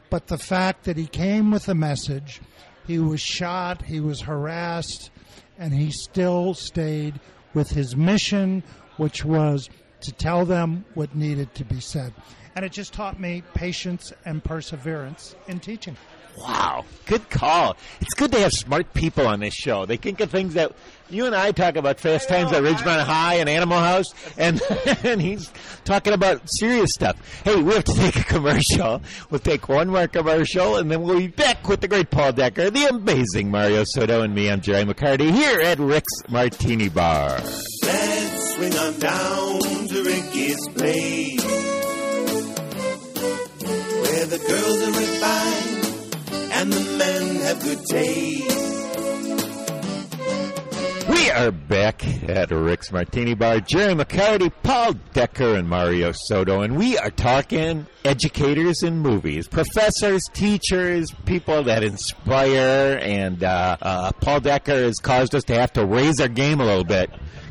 but 0.09 0.27
the 0.29 0.39
fact 0.39 0.85
that 0.85 0.97
he 0.97 1.07
came 1.07 1.51
with 1.51 1.69
a 1.69 1.75
message, 1.75 2.41
he 2.87 2.99
was 2.99 3.21
shot, 3.21 3.83
he 3.83 4.01
was 4.01 4.21
harassed, 4.21 5.11
and 5.59 5.73
he 5.75 5.91
still 5.91 6.55
stayed 6.55 7.19
with 7.55 7.71
his 7.71 7.97
mission, 7.97 8.63
which 8.99 9.25
was 9.25 9.69
to 10.03 10.13
tell 10.13 10.45
them 10.45 10.85
what 10.95 11.15
needed 11.15 11.53
to 11.57 11.65
be 11.65 11.81
said. 11.81 12.13
And 12.57 12.65
it 12.65 12.73
just 12.73 12.93
taught 12.93 13.19
me 13.21 13.43
patience 13.55 14.13
and 14.25 14.43
perseverance 14.43 15.35
in 15.49 15.61
teaching. 15.61 15.97
Wow, 16.41 16.87
good 17.07 17.29
call. 17.29 17.77
It's 18.01 18.15
good 18.15 18.33
to 18.33 18.41
have 18.41 18.53
smart 18.53 18.95
people 18.95 19.27
on 19.27 19.41
this 19.41 19.53
show. 19.53 19.85
They 19.85 19.99
think 19.99 20.21
of 20.21 20.31
things 20.31 20.55
that 20.55 20.73
you 21.11 21.27
and 21.27 21.35
I 21.35 21.53
talk 21.53 21.77
about 21.77 22.01
fast 22.01 22.29
times 22.29 22.51
at 22.53 22.63
Ridgemont 22.63 23.05
High 23.05 23.35
and 23.35 23.49
Animal 23.49 23.79
House, 23.79 24.07
and 24.39 24.61
and 25.05 25.21
he's 25.21 25.51
talking 25.85 26.13
about 26.15 26.49
serious 26.51 26.93
stuff. 26.93 27.17
Hey, 27.45 27.61
we 27.61 27.75
have 27.75 27.85
to 27.85 27.95
take 27.95 28.17
a 28.17 28.25
commercial. 28.25 29.03
We'll 29.29 29.41
take 29.41 29.69
one 29.69 29.89
more 29.89 30.07
commercial, 30.07 30.77
and 30.77 30.91
then 30.91 31.03
we'll 31.03 31.19
be 31.19 31.27
back 31.27 31.69
with 31.69 31.81
the 31.81 31.89
great 31.89 32.11
Paul 32.11 32.33
Decker, 32.33 32.71
the 32.71 32.87
amazing 32.87 33.51
Mario 33.51 33.85
Soto, 33.85 34.23
and 34.23 34.35
me. 34.35 34.51
I'm 34.51 34.61
Jerry 34.61 34.85
McCarty 34.85 35.31
here 35.31 35.61
at 35.61 35.79
Rick's 35.79 36.23
Martini 36.29 36.89
Bar. 36.89 37.41
Let's 37.83 38.55
swing 38.55 38.77
on 38.77 38.99
down 38.99 39.89
to 39.89 40.03
Ricky's 40.05 40.69
place. 40.69 41.45
Where 44.01 44.27
the 44.27 44.39
girls 44.39 44.97
are 44.97 45.00
good 47.61 47.85
taste. 47.87 48.61
We 51.09 51.31
are 51.31 51.51
back 51.51 52.07
at 52.29 52.51
Rick's 52.51 52.93
Martini 52.93 53.35
Bar. 53.35 53.61
Jerry 53.61 53.95
McCarty, 53.95 54.53
Paul 54.63 54.95
Decker, 55.13 55.57
and 55.57 55.69
Mario 55.69 56.13
Soto, 56.13 56.63
and 56.63 56.77
we 56.77 56.97
are 56.99 57.11
talking 57.11 57.87
educators 58.05 58.83
in 58.83 58.99
movies, 58.99 59.49
professors, 59.49 60.23
teachers, 60.33 61.11
people 61.27 61.63
that 61.65 61.83
inspire. 61.83 62.99
And 63.03 63.43
uh, 63.43 63.77
uh, 63.83 64.13
Paul 64.21 64.41
Decker 64.41 64.85
has 64.85 64.97
caused 64.97 65.35
us 65.35 65.45
to 65.45 65.55
have 65.55 65.73
to 65.75 65.85
raise 65.85 66.21
our 66.21 66.29
game 66.29 66.61
a 66.61 66.65
little 66.65 66.85
bit 66.85 67.11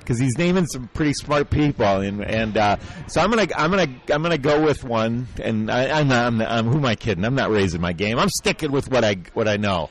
because 0.10 0.20
he's 0.20 0.38
naming 0.38 0.66
some 0.66 0.88
pretty 0.90 1.14
smart 1.14 1.50
people, 1.50 1.86
and 1.86 2.24
and 2.24 2.58
uh, 2.58 2.78
so 3.08 3.22
I'm 3.22 3.30
gonna 3.30 3.48
I'm 3.56 3.70
gonna 3.70 4.02
I'm 4.10 4.24
gonna 4.24 4.38
go 4.38 4.64
with 4.64 4.84
one, 4.84 5.28
and 5.42 5.70
I, 5.70 6.02
not, 6.04 6.26
I'm, 6.26 6.42
I'm 6.42 6.66
who 6.66 6.78
am 6.78 6.86
I 6.86 6.96
kidding? 6.96 7.24
I'm 7.24 7.36
not 7.36 7.52
raising 7.52 7.80
my 7.80 7.94
game. 7.94 8.18
I'm 8.18 8.30
sticking 8.30 8.72
with 8.72 8.90
what 8.90 9.06
I 9.06 9.18
what 9.34 9.48
I 9.48 9.58
know. 9.58 9.90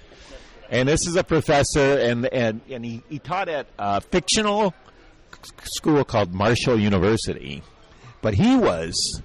And 0.71 0.89
this 0.89 1.07
is 1.07 1.17
a 1.17 1.25
professor, 1.25 1.99
and 1.99 2.27
and, 2.27 2.61
and 2.69 2.85
he, 2.85 3.03
he 3.09 3.19
taught 3.19 3.49
at 3.49 3.67
a 3.79 4.01
fictional 4.01 4.75
school 5.65 6.05
called 6.05 6.35
Marshall 6.35 6.79
University, 6.79 7.63
but 8.21 8.35
he 8.35 8.57
was 8.57 9.23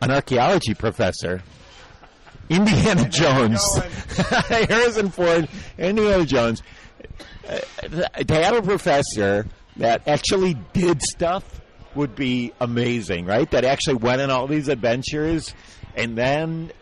an 0.00 0.10
archaeology 0.10 0.74
professor. 0.74 1.42
Indiana 2.50 3.08
Jones, 3.08 3.64
Harrison 4.48 5.10
Ford, 5.10 5.48
Indiana 5.78 6.26
Jones. 6.26 6.64
Uh, 7.48 7.58
to 8.24 8.34
have 8.34 8.56
a 8.56 8.62
professor 8.62 9.46
that 9.76 10.06
actually 10.08 10.54
did 10.72 11.00
stuff 11.00 11.60
would 11.94 12.16
be 12.16 12.52
amazing, 12.60 13.26
right? 13.26 13.48
That 13.52 13.64
actually 13.64 13.96
went 13.96 14.20
on 14.20 14.30
all 14.30 14.48
these 14.48 14.66
adventures, 14.66 15.54
and 15.94 16.18
then 16.18 16.72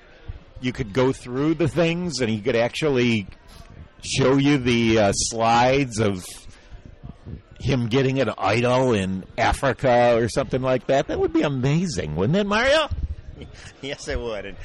you 0.62 0.72
could 0.72 0.94
go 0.94 1.12
through 1.12 1.54
the 1.54 1.68
things, 1.68 2.20
and 2.20 2.30
he 2.30 2.40
could 2.40 2.56
actually 2.56 3.26
show 4.02 4.36
you 4.36 4.58
the 4.58 4.98
uh, 4.98 5.12
slides 5.12 5.98
of 5.98 6.24
him 7.60 7.88
getting 7.88 8.20
an 8.20 8.30
idol 8.38 8.92
in 8.92 9.24
Africa 9.36 10.16
or 10.16 10.28
something 10.28 10.62
like 10.62 10.86
that. 10.86 11.08
That 11.08 11.18
would 11.18 11.32
be 11.32 11.42
amazing, 11.42 12.16
wouldn't 12.16 12.36
it, 12.36 12.46
Mario? 12.46 12.88
yes, 13.82 14.08
it 14.08 14.20
would. 14.20 14.46
And 14.46 14.56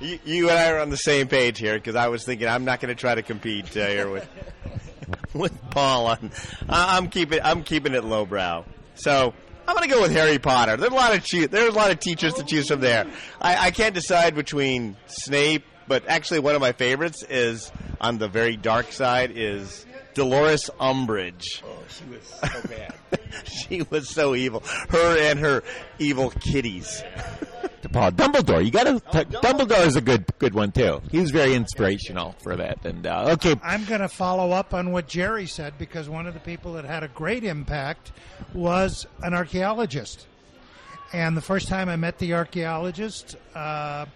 you, 0.00 0.18
you 0.24 0.50
and 0.50 0.58
I 0.58 0.70
are 0.70 0.78
on 0.78 0.90
the 0.90 0.96
same 0.96 1.28
page 1.28 1.58
here 1.58 1.74
because 1.74 1.96
I 1.96 2.08
was 2.08 2.24
thinking 2.24 2.48
I'm 2.48 2.64
not 2.64 2.80
going 2.80 2.94
to 2.94 3.00
try 3.00 3.14
to 3.14 3.22
compete 3.22 3.76
uh, 3.76 3.86
here 3.86 4.10
with 4.10 4.28
with 5.34 5.70
Paul. 5.70 6.06
On, 6.06 6.30
I'm 6.68 7.08
keeping 7.08 7.40
I'm 7.42 7.62
keeping 7.62 7.94
it 7.94 8.04
lowbrow. 8.04 8.64
So 8.94 9.34
I'm 9.66 9.76
going 9.76 9.88
to 9.88 9.94
go 9.94 10.00
with 10.00 10.12
Harry 10.12 10.38
Potter. 10.38 10.76
There's 10.76 10.92
a 10.92 10.96
lot 10.96 11.14
of 11.14 11.24
choo- 11.24 11.48
there's 11.48 11.74
a 11.74 11.76
lot 11.76 11.90
of 11.90 12.00
teachers 12.00 12.34
to 12.34 12.44
choose 12.44 12.68
from 12.68 12.80
there. 12.80 13.06
I, 13.40 13.66
I 13.66 13.70
can't 13.70 13.94
decide 13.94 14.34
between 14.34 14.96
Snape, 15.06 15.64
but 15.88 16.06
actually 16.08 16.40
one 16.40 16.54
of 16.54 16.60
my 16.60 16.72
favorites 16.72 17.24
is 17.28 17.72
on 18.00 18.18
the 18.18 18.28
very 18.28 18.56
dark 18.56 18.92
side 18.92 19.32
is 19.34 19.86
Dolores 20.14 20.70
Umbridge. 20.80 21.62
Oh, 21.64 21.78
she 21.88 22.04
was 22.10 22.24
so 22.24 22.68
bad. 22.68 22.94
she 23.44 23.82
was 23.82 24.08
so 24.08 24.34
evil. 24.34 24.62
Her 24.90 25.18
and 25.30 25.38
her 25.38 25.62
evil 25.98 26.30
kitties. 26.30 27.02
Paul 27.92 28.10
Dumbledore, 28.10 28.64
you 28.64 28.70
got 28.70 28.84
to. 28.84 29.00
Dumbledore 29.24 29.86
is 29.86 29.96
a 29.96 30.00
good, 30.00 30.26
good 30.38 30.54
one 30.54 30.72
too. 30.72 31.00
He 31.10 31.20
was 31.20 31.30
very 31.30 31.54
inspirational 31.54 32.34
for 32.40 32.56
that. 32.56 32.84
And 32.84 33.06
uh, 33.06 33.30
okay, 33.34 33.54
I'm 33.62 33.84
going 33.84 34.00
to 34.00 34.08
follow 34.08 34.50
up 34.50 34.74
on 34.74 34.92
what 34.92 35.08
Jerry 35.08 35.46
said 35.46 35.78
because 35.78 36.08
one 36.08 36.26
of 36.26 36.34
the 36.34 36.40
people 36.40 36.74
that 36.74 36.84
had 36.84 37.02
a 37.02 37.08
great 37.08 37.44
impact 37.44 38.12
was 38.52 39.06
an 39.22 39.32
archaeologist. 39.32 40.26
And 41.12 41.36
the 41.36 41.42
first 41.42 41.68
time 41.68 41.88
I 41.88 41.96
met 41.96 42.18
the 42.18 42.34
archaeologist, 42.34 43.36
uh, 43.54 44.06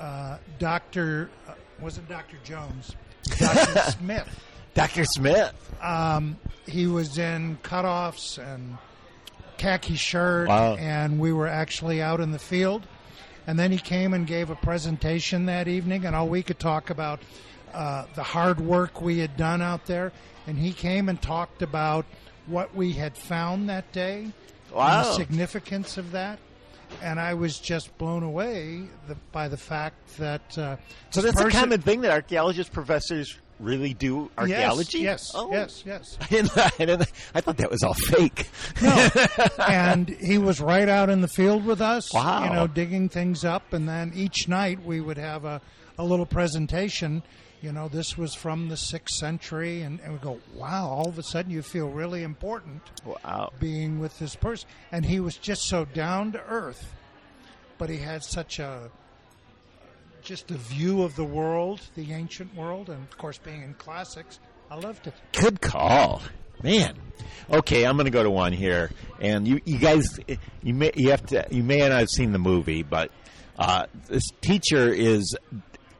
uh, 0.00 0.38
Dr. 0.58 1.30
Uh, 1.48 1.52
wasn't 1.80 2.08
Dr. 2.08 2.36
Jones, 2.44 2.94
Dr. 3.38 3.80
Smith. 3.98 4.40
Dr. 4.74 5.04
Smith. 5.04 5.52
Um, 5.82 6.36
he 6.66 6.86
was 6.86 7.18
in 7.18 7.58
cutoffs 7.62 8.38
and 8.38 8.78
khaki 9.58 9.96
shirt, 9.96 10.48
Wow. 10.48 10.76
and 10.76 11.18
we 11.18 11.32
were 11.32 11.46
actually 11.48 12.00
out 12.02 12.20
in 12.20 12.32
the 12.32 12.38
field. 12.38 12.86
And 13.46 13.58
then 13.58 13.72
he 13.72 13.78
came 13.78 14.14
and 14.14 14.26
gave 14.26 14.50
a 14.50 14.54
presentation 14.56 15.46
that 15.46 15.66
evening, 15.68 16.04
and 16.04 16.14
all 16.14 16.28
we 16.28 16.42
could 16.42 16.58
talk 16.58 16.90
about 16.90 17.20
uh, 17.74 18.04
the 18.14 18.22
hard 18.22 18.60
work 18.60 19.00
we 19.00 19.18
had 19.18 19.36
done 19.36 19.60
out 19.62 19.86
there. 19.86 20.12
And 20.46 20.58
he 20.58 20.72
came 20.72 21.08
and 21.08 21.20
talked 21.20 21.62
about 21.62 22.04
what 22.46 22.74
we 22.74 22.92
had 22.92 23.16
found 23.16 23.68
that 23.68 23.90
day, 23.92 24.22
and 24.24 24.32
Wow. 24.72 25.02
the 25.04 25.12
significance 25.14 25.96
of 25.98 26.12
that. 26.12 26.38
And 27.02 27.18
I 27.20 27.34
was 27.34 27.58
just 27.58 27.96
blown 27.98 28.22
away 28.22 28.82
the, 29.08 29.16
by 29.32 29.48
the 29.48 29.56
fact 29.56 30.16
that. 30.18 30.56
Uh, 30.58 30.76
So 31.10 31.22
that's 31.22 31.40
a 31.40 31.48
common 31.50 31.80
thing 31.80 32.00
that 32.02 32.10
archaeologists, 32.10 32.72
professors 32.72 33.38
really 33.58 33.92
do 33.92 34.30
archaeology. 34.38 35.00
Yes, 35.00 35.32
Oh. 35.34 35.50
yes, 35.52 35.82
yes, 35.84 36.16
I, 36.22 36.26
didn't, 36.28 36.56
I, 36.56 36.70
didn't, 36.78 37.12
I 37.34 37.40
thought 37.42 37.58
that 37.58 37.70
was 37.70 37.82
all 37.82 37.92
fake. 37.94 38.48
No, 38.82 39.08
and 39.68 40.08
he 40.08 40.38
was 40.38 40.60
right 40.60 40.88
out 40.88 41.10
in 41.10 41.20
the 41.20 41.28
field 41.28 41.64
with 41.66 41.80
us. 41.82 42.12
Wow. 42.12 42.44
You 42.44 42.50
know, 42.54 42.66
digging 42.66 43.08
things 43.08 43.44
up, 43.44 43.72
and 43.72 43.88
then 43.88 44.12
each 44.14 44.48
night 44.48 44.82
we 44.84 45.00
would 45.00 45.18
have 45.18 45.44
a, 45.44 45.60
a 45.98 46.04
little 46.04 46.26
presentation. 46.26 47.22
You 47.60 47.72
know, 47.72 47.88
this 47.88 48.16
was 48.16 48.34
from 48.34 48.68
the 48.68 48.76
sixth 48.76 49.16
century, 49.16 49.82
and, 49.82 50.00
and 50.00 50.14
we 50.14 50.18
go, 50.18 50.40
wow! 50.54 50.88
All 50.88 51.08
of 51.08 51.18
a 51.18 51.22
sudden, 51.22 51.50
you 51.50 51.60
feel 51.60 51.90
really 51.90 52.22
important. 52.22 52.80
Wow. 53.04 53.52
being 53.60 53.98
with 53.98 54.18
this 54.18 54.34
person. 54.34 54.68
And 54.92 55.04
he 55.04 55.20
was 55.20 55.36
just 55.36 55.64
so 55.64 55.84
down 55.84 56.32
to 56.32 56.42
earth, 56.46 56.94
but 57.76 57.90
he 57.90 57.98
had 57.98 58.22
such 58.22 58.58
a 58.58 58.90
just 60.22 60.50
a 60.50 60.54
view 60.54 61.02
of 61.02 61.16
the 61.16 61.24
world, 61.24 61.80
the 61.94 62.12
ancient 62.12 62.54
world, 62.54 62.88
and 62.88 63.02
of 63.02 63.18
course, 63.18 63.38
being 63.38 63.62
in 63.62 63.74
classics, 63.74 64.38
I 64.70 64.76
loved 64.76 65.06
it. 65.06 65.14
Good 65.32 65.60
call, 65.60 66.22
man. 66.62 66.96
Okay, 67.50 67.84
I'm 67.84 67.96
going 67.96 68.04
to 68.04 68.10
go 68.10 68.22
to 68.22 68.30
one 68.30 68.52
here, 68.52 68.90
and 69.20 69.46
you, 69.46 69.60
you 69.64 69.78
guys, 69.78 70.18
you 70.62 70.74
may 70.74 70.92
you 70.94 71.10
have 71.10 71.24
to 71.26 71.46
you 71.50 71.62
may 71.62 71.78
not 71.78 71.92
have 71.92 72.08
seen 72.08 72.32
the 72.32 72.38
movie, 72.38 72.82
but 72.82 73.10
uh, 73.58 73.86
this 74.08 74.24
teacher 74.40 74.92
is 74.92 75.36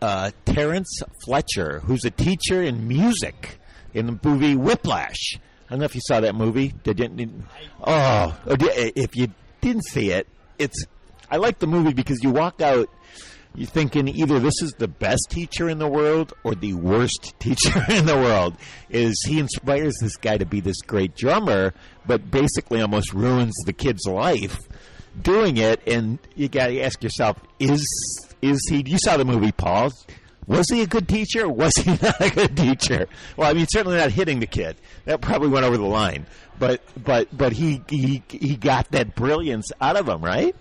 uh, 0.00 0.30
Terrence 0.44 1.02
Fletcher, 1.24 1.80
who's 1.80 2.04
a 2.04 2.10
teacher 2.10 2.62
in 2.62 2.86
music 2.86 3.58
in 3.94 4.06
the 4.06 4.18
movie 4.22 4.56
Whiplash. 4.56 5.38
I 5.68 5.70
don't 5.70 5.80
know 5.80 5.84
if 5.84 5.94
you 5.94 6.00
saw 6.04 6.20
that 6.20 6.34
movie. 6.34 6.74
Did 6.82 6.98
you? 6.98 7.08
Did, 7.08 7.42
oh, 7.84 8.38
if 8.46 9.16
you 9.16 9.28
didn't 9.60 9.84
see 9.84 10.10
it, 10.10 10.26
it's. 10.58 10.84
I 11.30 11.36
like 11.36 11.60
the 11.60 11.68
movie 11.68 11.92
because 11.92 12.18
you 12.22 12.30
walk 12.30 12.60
out 12.60 12.88
you're 13.54 13.66
thinking 13.66 14.06
either 14.06 14.38
this 14.38 14.62
is 14.62 14.72
the 14.78 14.86
best 14.86 15.26
teacher 15.28 15.68
in 15.68 15.78
the 15.78 15.88
world 15.88 16.32
or 16.44 16.54
the 16.54 16.74
worst 16.74 17.34
teacher 17.40 17.84
in 17.88 18.06
the 18.06 18.16
world. 18.16 18.56
Is 18.88 19.20
he 19.26 19.38
inspires 19.40 19.94
this 20.00 20.16
guy 20.16 20.38
to 20.38 20.46
be 20.46 20.60
this 20.60 20.80
great 20.82 21.16
drummer, 21.16 21.74
but 22.06 22.30
basically 22.30 22.80
almost 22.80 23.12
ruins 23.12 23.54
the 23.66 23.72
kid's 23.72 24.06
life 24.06 24.58
doing 25.20 25.56
it? 25.56 25.80
And 25.86 26.18
you 26.36 26.48
got 26.48 26.68
to 26.68 26.80
ask 26.80 27.02
yourself: 27.02 27.38
Is 27.58 27.84
is 28.42 28.60
he? 28.68 28.82
You 28.86 28.98
saw 29.04 29.16
the 29.16 29.24
movie, 29.24 29.52
Paul. 29.52 29.90
Was 30.46 30.66
he 30.68 30.82
a 30.82 30.86
good 30.86 31.08
teacher? 31.08 31.48
Was 31.48 31.74
he 31.76 31.90
not 32.02 32.20
a 32.20 32.30
good 32.30 32.56
teacher? 32.56 33.06
Well, 33.36 33.48
I 33.48 33.52
mean, 33.52 33.66
certainly 33.68 33.98
not 33.98 34.10
hitting 34.10 34.40
the 34.40 34.46
kid. 34.46 34.76
That 35.04 35.20
probably 35.20 35.48
went 35.48 35.64
over 35.64 35.76
the 35.76 35.84
line. 35.84 36.26
But 36.58 36.82
but 37.02 37.28
but 37.36 37.52
he 37.52 37.82
he 37.88 38.22
he 38.28 38.56
got 38.56 38.90
that 38.90 39.14
brilliance 39.14 39.70
out 39.80 39.96
of 39.96 40.08
him, 40.08 40.22
right? 40.22 40.54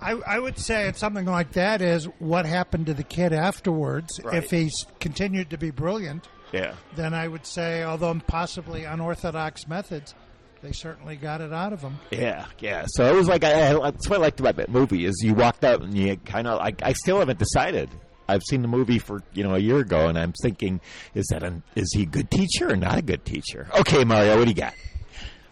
I, 0.00 0.12
I 0.26 0.38
would 0.38 0.58
say 0.58 0.88
it's 0.88 0.98
something 0.98 1.24
like 1.26 1.52
that 1.52 1.80
is 1.80 2.06
what 2.18 2.46
happened 2.46 2.86
to 2.86 2.94
the 2.94 3.02
kid 3.02 3.32
afterwards. 3.32 4.20
Right. 4.22 4.42
If 4.42 4.50
he's 4.50 4.86
continued 5.00 5.50
to 5.50 5.58
be 5.58 5.70
brilliant, 5.70 6.26
Yeah. 6.52 6.74
then 6.96 7.14
I 7.14 7.28
would 7.28 7.46
say, 7.46 7.82
although 7.82 8.14
possibly 8.26 8.84
unorthodox 8.84 9.66
methods, 9.68 10.14
they 10.64 10.72
certainly 10.72 11.14
got 11.14 11.42
it 11.42 11.52
out 11.52 11.74
of 11.74 11.82
him. 11.82 11.98
Yeah, 12.10 12.46
yeah. 12.58 12.86
So 12.88 13.04
it 13.04 13.14
was 13.14 13.28
like 13.28 13.44
I, 13.44 13.68
I, 13.76 13.90
that's 13.90 14.08
what 14.08 14.18
I 14.18 14.22
liked 14.22 14.40
about 14.40 14.56
that 14.56 14.70
movie 14.70 15.04
is 15.04 15.20
you 15.22 15.34
walked 15.34 15.62
out 15.62 15.82
and 15.82 15.96
you 15.96 16.16
kind 16.16 16.48
of 16.48 16.58
like 16.58 16.82
I 16.82 16.94
still 16.94 17.18
haven't 17.18 17.38
decided. 17.38 17.90
I've 18.26 18.42
seen 18.48 18.62
the 18.62 18.68
movie 18.68 18.98
for 18.98 19.22
you 19.34 19.44
know 19.44 19.54
a 19.54 19.58
year 19.58 19.78
ago, 19.80 20.08
and 20.08 20.18
I'm 20.18 20.32
thinking, 20.42 20.80
is 21.14 21.26
that 21.26 21.42
an, 21.42 21.62
is 21.76 21.92
he 21.94 22.04
a 22.04 22.06
good 22.06 22.30
teacher 22.30 22.70
or 22.70 22.76
not 22.76 22.96
a 22.96 23.02
good 23.02 23.26
teacher? 23.26 23.68
Okay, 23.78 24.04
Mario, 24.04 24.38
what 24.38 24.44
do 24.44 24.50
you 24.50 24.56
got? 24.56 24.72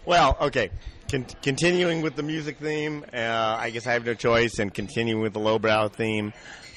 Well, 0.07 0.37
okay. 0.41 0.71
Con- 1.11 1.27
continuing 1.43 2.01
with 2.01 2.17
the 2.17 2.23
music 2.23 2.57
theme, 2.57 3.05
uh, 3.13 3.17
I 3.61 3.69
guess 3.69 3.87
I 3.87 3.93
have 3.93 4.07
no 4.07 4.15
choice, 4.15 4.59
and 4.59 4.73
continuing 4.73 5.21
with 5.21 5.35
the 5.35 5.41
lowbrow 5.41 5.89
theme, 5.89 6.33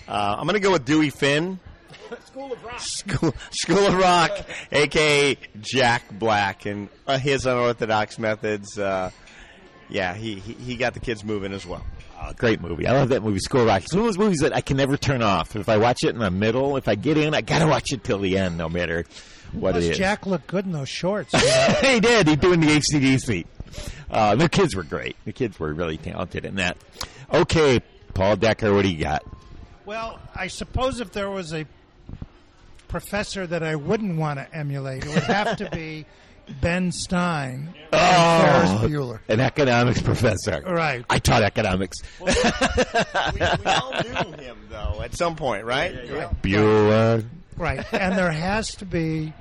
uh, 0.10 0.36
I'm 0.38 0.46
going 0.46 0.56
to 0.56 0.60
go 0.60 0.74
with 0.74 0.84
Dewey 0.84 1.10
Finn. 1.10 1.58
School 2.26 2.52
of 2.54 2.64
Rock. 2.64 2.80
School, 2.80 3.36
School 3.52 3.88
of 3.88 3.96
Rock, 3.96 4.32
aka 4.72 5.38
Jack 5.60 6.04
Black, 6.12 6.66
and 6.66 6.90
uh, 7.08 7.18
his 7.18 7.46
unorthodox 7.46 8.20
methods. 8.20 8.78
Uh, 8.78 9.12
yeah, 9.90 10.14
he, 10.14 10.36
he 10.36 10.54
he 10.54 10.76
got 10.76 10.94
the 10.94 11.00
kids 11.00 11.24
moving 11.24 11.54
as 11.54 11.66
well. 11.66 11.86
Oh, 12.22 12.32
great 12.36 12.62
movie. 12.62 12.88
I 12.88 12.94
love 12.94 13.10
that 13.10 13.24
movie, 13.24 13.40
School 13.40 13.62
of 13.62 13.68
Rock. 13.68 13.84
It's 13.84 13.94
one 13.94 14.02
of 14.02 14.06
those 14.08 14.18
movies 14.18 14.40
that 14.40 14.56
I 14.56 14.62
can 14.62 14.78
never 14.78 14.98
turn 14.98 15.22
off. 15.22 15.56
If 15.56 15.70
I 15.70 15.78
watch 15.78 16.04
it 16.04 16.10
in 16.10 16.20
the 16.20 16.32
middle, 16.32 16.78
if 16.78 16.88
I 16.88 16.96
get 16.96 17.18
in, 17.18 17.34
I 17.34 17.42
gotta 17.42 17.68
watch 17.68 17.92
it 17.94 18.04
till 18.04 18.20
the 18.20 18.38
end, 18.38 18.58
no 18.58 18.70
matter 18.70 19.06
what 19.52 19.74
Plus, 19.74 19.84
it 19.86 19.92
is. 19.92 19.98
Jack 19.98 20.26
looked 20.26 20.48
good 20.48 20.66
in 20.66 20.72
those 20.72 20.90
shorts. 20.90 21.34
you 21.34 21.40
know? 21.46 21.76
he 21.82 22.00
did. 22.00 22.28
He 22.28 22.36
doing 22.36 22.60
the 22.62 22.68
HCDC. 22.68 23.46
Uh, 24.10 24.36
the 24.36 24.50
kids 24.50 24.76
were 24.76 24.84
great. 24.84 25.16
The 25.26 25.34
kids 25.34 25.60
were 25.60 25.74
really 25.74 25.98
talented 25.98 26.46
in 26.46 26.56
that. 26.56 26.78
Okay, 27.34 27.82
Paul 28.14 28.38
Decker, 28.38 28.74
what 28.74 28.84
do 28.84 28.90
you 28.90 29.04
got? 29.04 29.24
Well, 29.86 30.20
I 30.34 30.48
suppose 30.48 31.00
if 31.00 31.12
there 31.12 31.30
was 31.30 31.54
a 31.54 31.66
professor 32.88 33.46
that 33.48 33.64
I 33.64 33.76
wouldn't 33.76 34.18
want 34.18 34.40
to 34.40 34.56
emulate, 34.56 35.06
it 35.06 35.14
would 35.14 35.24
have 35.24 35.58
to 35.58 35.70
be 35.70 36.06
Ben 36.62 36.92
Stein 36.92 37.74
and 37.92 37.94
oh, 37.94 38.42
Ferris 38.42 38.72
Bueller. 38.92 39.20
An 39.28 39.40
economics 39.40 40.02
professor. 40.02 40.62
Right. 40.62 41.04
I 41.10 41.20
taught 41.20 41.44
economics. 41.44 41.98
we, 42.20 42.26
we 42.26 43.66
all 43.66 43.92
knew 44.04 44.38
him 44.38 44.58
though 44.70 45.02
at 45.02 45.16
some 45.16 45.36
point, 45.36 45.66
right? 45.66 45.94
Bueller. 46.42 47.26
Right. 47.58 47.86
And 47.94 48.18
there 48.18 48.32
has 48.32 48.76
to 48.76 48.86
be 48.86 49.34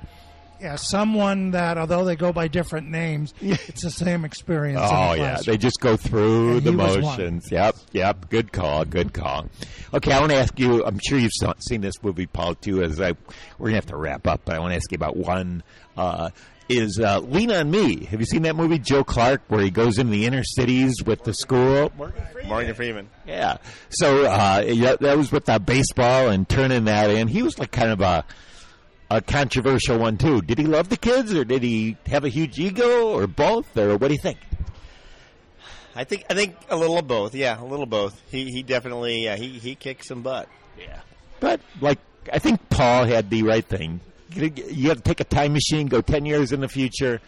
yeah, 0.61 0.75
someone 0.75 1.51
that, 1.51 1.77
although 1.77 2.05
they 2.05 2.15
go 2.15 2.31
by 2.33 2.47
different 2.47 2.89
names, 2.89 3.33
it's 3.41 3.83
the 3.83 3.91
same 3.91 4.25
experience. 4.25 4.81
in 4.81 4.87
the 4.87 4.93
Oh 4.93 5.13
yeah, 5.13 5.37
they 5.45 5.57
just 5.57 5.79
go 5.79 5.97
through 5.97 6.57
And 6.57 6.63
the 6.63 6.71
he 6.71 6.75
was 6.77 6.93
one. 6.97 7.01
motions. 7.03 7.51
Yep, 7.51 7.75
yep. 7.91 8.29
Good 8.29 8.51
call. 8.51 8.85
Good 8.85 9.13
call. 9.13 9.47
Okay, 9.93 10.11
I 10.11 10.19
want 10.19 10.31
to 10.31 10.37
ask 10.37 10.57
you. 10.59 10.83
I'm 10.85 10.99
sure 11.05 11.17
you've 11.19 11.31
seen 11.59 11.81
this 11.81 12.01
movie, 12.03 12.25
Paul, 12.25 12.55
too. 12.55 12.83
As 12.83 12.99
I, 13.01 13.13
we're 13.57 13.67
gonna 13.67 13.75
have 13.75 13.85
to 13.87 13.97
wrap 13.97 14.27
up, 14.27 14.41
but 14.45 14.55
I 14.55 14.59
want 14.59 14.71
to 14.71 14.75
ask 14.75 14.91
you 14.91 14.95
about 14.95 15.17
one. 15.17 15.63
Uh, 15.97 16.29
is 16.67 16.99
uh, 16.99 17.19
Lean 17.19 17.51
on 17.51 17.69
Me? 17.69 18.05
Have 18.05 18.19
you 18.19 18.25
seen 18.25 18.41
that 18.41 18.55
movie, 18.55 18.79
Joe 18.79 19.03
Clark, 19.03 19.43
where 19.49 19.61
he 19.61 19.69
goes 19.69 19.99
into 19.99 20.11
the 20.11 20.25
inner 20.25 20.43
cities 20.43 20.95
with 21.05 21.23
the 21.23 21.31
school? 21.31 21.91
Morgan 21.95 22.25
Freeman. 22.31 22.49
Morgan 22.49 22.73
Freeman. 22.73 23.09
Yeah. 23.27 23.57
So 23.89 24.25
uh, 24.25 24.63
yeah, 24.65 24.95
that 24.99 25.15
was 25.15 25.31
with 25.31 25.47
uh, 25.47 25.59
baseball 25.59 26.29
and 26.29 26.49
turning 26.49 26.85
that 26.85 27.11
in. 27.11 27.27
He 27.27 27.43
was 27.43 27.59
like 27.59 27.71
kind 27.71 27.91
of 27.91 28.01
a 28.01 28.25
a 29.09 29.21
controversial 29.21 29.99
one 29.99 30.17
too. 30.17 30.41
Did 30.41 30.57
he 30.57 30.65
love 30.65 30.89
the 30.89 30.97
kids, 30.97 31.33
or 31.33 31.45
did 31.45 31.63
he 31.63 31.97
have 32.07 32.23
a 32.23 32.29
huge 32.29 32.57
ego, 32.59 33.13
or 33.13 33.27
both, 33.27 33.77
or 33.77 33.97
what 33.97 34.07
do 34.07 34.13
you 34.13 34.21
think? 34.21 34.39
I 35.95 36.03
think 36.03 36.25
I 36.29 36.33
think 36.33 36.55
a 36.69 36.75
little 36.75 36.97
of 36.97 37.07
both. 37.07 37.33
Yeah, 37.33 37.61
a 37.61 37.63
little 37.63 37.83
of 37.83 37.89
both. 37.89 38.21
He 38.29 38.51
he 38.51 38.63
definitely 38.63 39.29
uh, 39.29 39.37
he 39.37 39.59
he 39.59 39.75
kicked 39.75 40.05
some 40.05 40.21
butt. 40.21 40.49
Yeah. 40.77 40.99
But 41.39 41.61
like, 41.79 41.99
I 42.31 42.39
think 42.39 42.69
Paul 42.69 43.05
had 43.05 43.29
the 43.29 43.43
right 43.43 43.65
thing. 43.65 44.01
You 44.33 44.51
you 44.69 44.89
have 44.89 44.97
to 44.97 45.03
take 45.03 45.21
a 45.21 45.25
time 45.25 45.53
machine, 45.53 45.87
go 45.87 46.01
ten 46.01 46.25
years 46.25 46.51
in 46.51 46.59
the 46.59 46.67
future. 46.67 47.21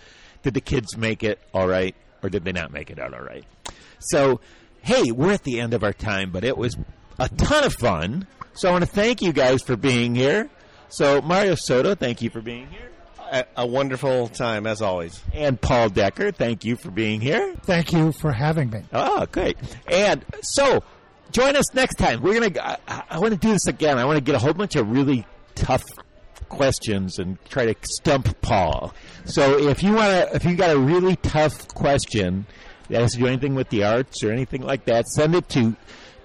Did 0.44 0.54
the 0.54 0.62
kids 0.62 0.98
make 0.98 1.24
it 1.24 1.40
all 1.54 1.68
right, 1.68 1.96
or 2.22 2.30
did 2.30 2.44
they 2.44 2.52
not 2.52 2.72
make 2.72 2.90
it 2.90 3.00
out 3.00 3.14
all 3.14 3.24
right? 3.24 3.46
So, 4.00 4.42
hey, 4.82 5.12
we're 5.12 5.32
at 5.32 5.44
the 5.44 5.60
end 5.60 5.74
of 5.74 5.84
our 5.84 5.94
time, 5.94 6.32
but 6.32 6.44
it 6.44 6.58
was 6.58 6.76
a 7.20 7.30
ton 7.30 7.64
of 7.64 7.74
fun. 7.74 8.28
So 8.54 8.70
I 8.70 8.72
want 8.72 8.84
to 8.84 8.90
thank 8.90 9.22
you 9.22 9.34
guys 9.34 9.62
for 9.62 9.76
being 9.76 10.16
here. 10.16 10.50
So 10.90 11.22
Mario 11.22 11.56
Soto, 11.56 11.96
thank 11.96 12.22
you 12.22 12.30
for 12.30 12.42
being 12.42 12.68
here. 12.68 12.90
A, 13.32 13.46
a 13.58 13.68
wonderful 13.68 14.30
time 14.30 14.66
as 14.66 14.82
always. 14.82 15.22
And 15.34 15.60
Paul 15.60 15.90
Decker, 15.90 16.32
thank 16.32 16.64
you 16.64 16.78
for 16.78 16.92
being 16.92 17.20
here. 17.20 17.56
Thank 17.64 17.92
you 17.92 18.14
for 18.14 18.32
having 18.32 18.70
me. 18.70 18.84
Oh, 18.94 19.26
great. 19.26 19.58
And 19.92 20.24
so, 20.42 20.82
join 21.32 21.58
us 21.58 21.74
next 21.74 21.96
time. 21.96 22.22
We're 22.22 22.40
going 22.40 22.54
to, 22.54 22.66
I, 22.66 23.04
I 23.10 23.20
want 23.20 23.34
to 23.34 23.40
do 23.40 23.52
this 23.52 23.68
again. 23.68 23.98
I 23.98 24.06
want 24.06 24.18
to 24.18 24.24
get 24.24 24.36
a 24.36 24.40
whole 24.40 24.54
bunch 24.54 24.78
of 24.78 24.90
really 24.90 25.26
tough 25.56 25.84
questions 26.48 27.20
and 27.20 27.38
try 27.50 27.66
to 27.66 27.76
stump 27.84 28.40
Paul. 28.42 28.94
So, 29.26 29.58
if 29.68 29.84
you 29.84 29.94
want 29.94 30.08
to, 30.08 30.36
if 30.36 30.46
you 30.46 30.56
got 30.56 30.74
a 30.74 30.80
really 30.80 31.18
tough 31.18 31.68
question 31.68 32.46
that 32.90 33.02
has 33.02 33.12
to 33.12 33.18
do 33.18 33.28
anything 33.28 33.56
with 33.56 33.68
the 33.70 33.84
arts 33.84 34.24
or 34.24 34.32
anything 34.32 34.62
like 34.62 34.86
that, 34.86 35.06
send 35.10 35.36
it 35.36 35.50
to 35.50 35.76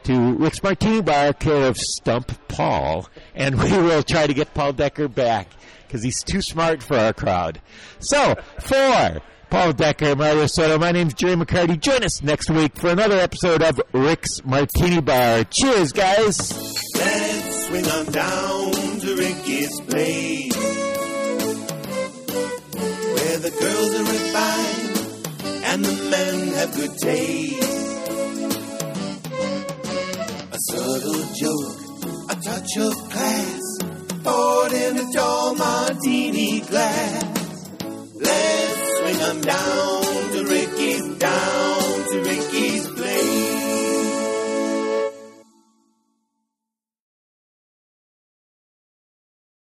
to 0.04 0.34
Rick's 0.34 0.62
Martini 0.62 1.00
Bar, 1.00 1.32
care 1.34 1.68
of 1.68 1.76
Stump 1.76 2.36
Paul, 2.48 3.08
and 3.34 3.60
we 3.62 3.70
will 3.70 4.02
try 4.02 4.26
to 4.26 4.34
get 4.34 4.54
Paul 4.54 4.72
Decker 4.72 5.08
back 5.08 5.48
because 5.86 6.02
he's 6.02 6.22
too 6.22 6.40
smart 6.40 6.82
for 6.82 6.96
our 6.96 7.12
crowd. 7.12 7.60
So, 8.00 8.34
for 8.60 9.20
Paul 9.50 9.72
Decker, 9.74 10.16
Mario 10.16 10.46
Soto, 10.46 10.78
my 10.78 10.92
name's 10.92 11.14
Jerry 11.14 11.36
McCarty. 11.36 11.78
Join 11.78 12.02
us 12.02 12.22
next 12.22 12.48
week 12.50 12.74
for 12.76 12.88
another 12.88 13.18
episode 13.18 13.62
of 13.62 13.80
Rick's 13.92 14.44
Martini 14.44 15.00
Bar. 15.00 15.44
Cheers, 15.44 15.92
guys. 15.92 16.50
Let's 16.96 17.66
swing 17.66 17.86
on 17.86 18.06
down 18.06 18.72
to 19.00 19.16
Ricky's 19.16 19.80
place. 19.82 20.56
Where 23.14 23.38
the 23.38 23.50
girls 23.60 23.94
are 23.94 24.04
refined 24.12 25.64
and 25.64 25.84
the 25.84 26.10
men 26.10 26.48
have 26.54 26.74
good 26.74 26.96
taste. 26.98 27.81
A 30.52 30.58
subtle 30.70 31.24
joke, 31.40 31.80
a 32.28 32.34
touch 32.34 32.76
of 32.76 32.92
class, 33.08 33.62
poured 34.22 34.72
in 34.72 34.98
a 34.98 35.12
tall 35.14 35.54
martini 35.54 36.60
glass. 36.60 37.70
Let's 38.14 38.98
swing 38.98 39.20
on 39.22 39.40
down 39.40 40.30
to 40.32 40.44
Ricky's, 40.46 41.16
down 41.16 42.04
to 42.10 42.22
Ricky's. 42.22 42.91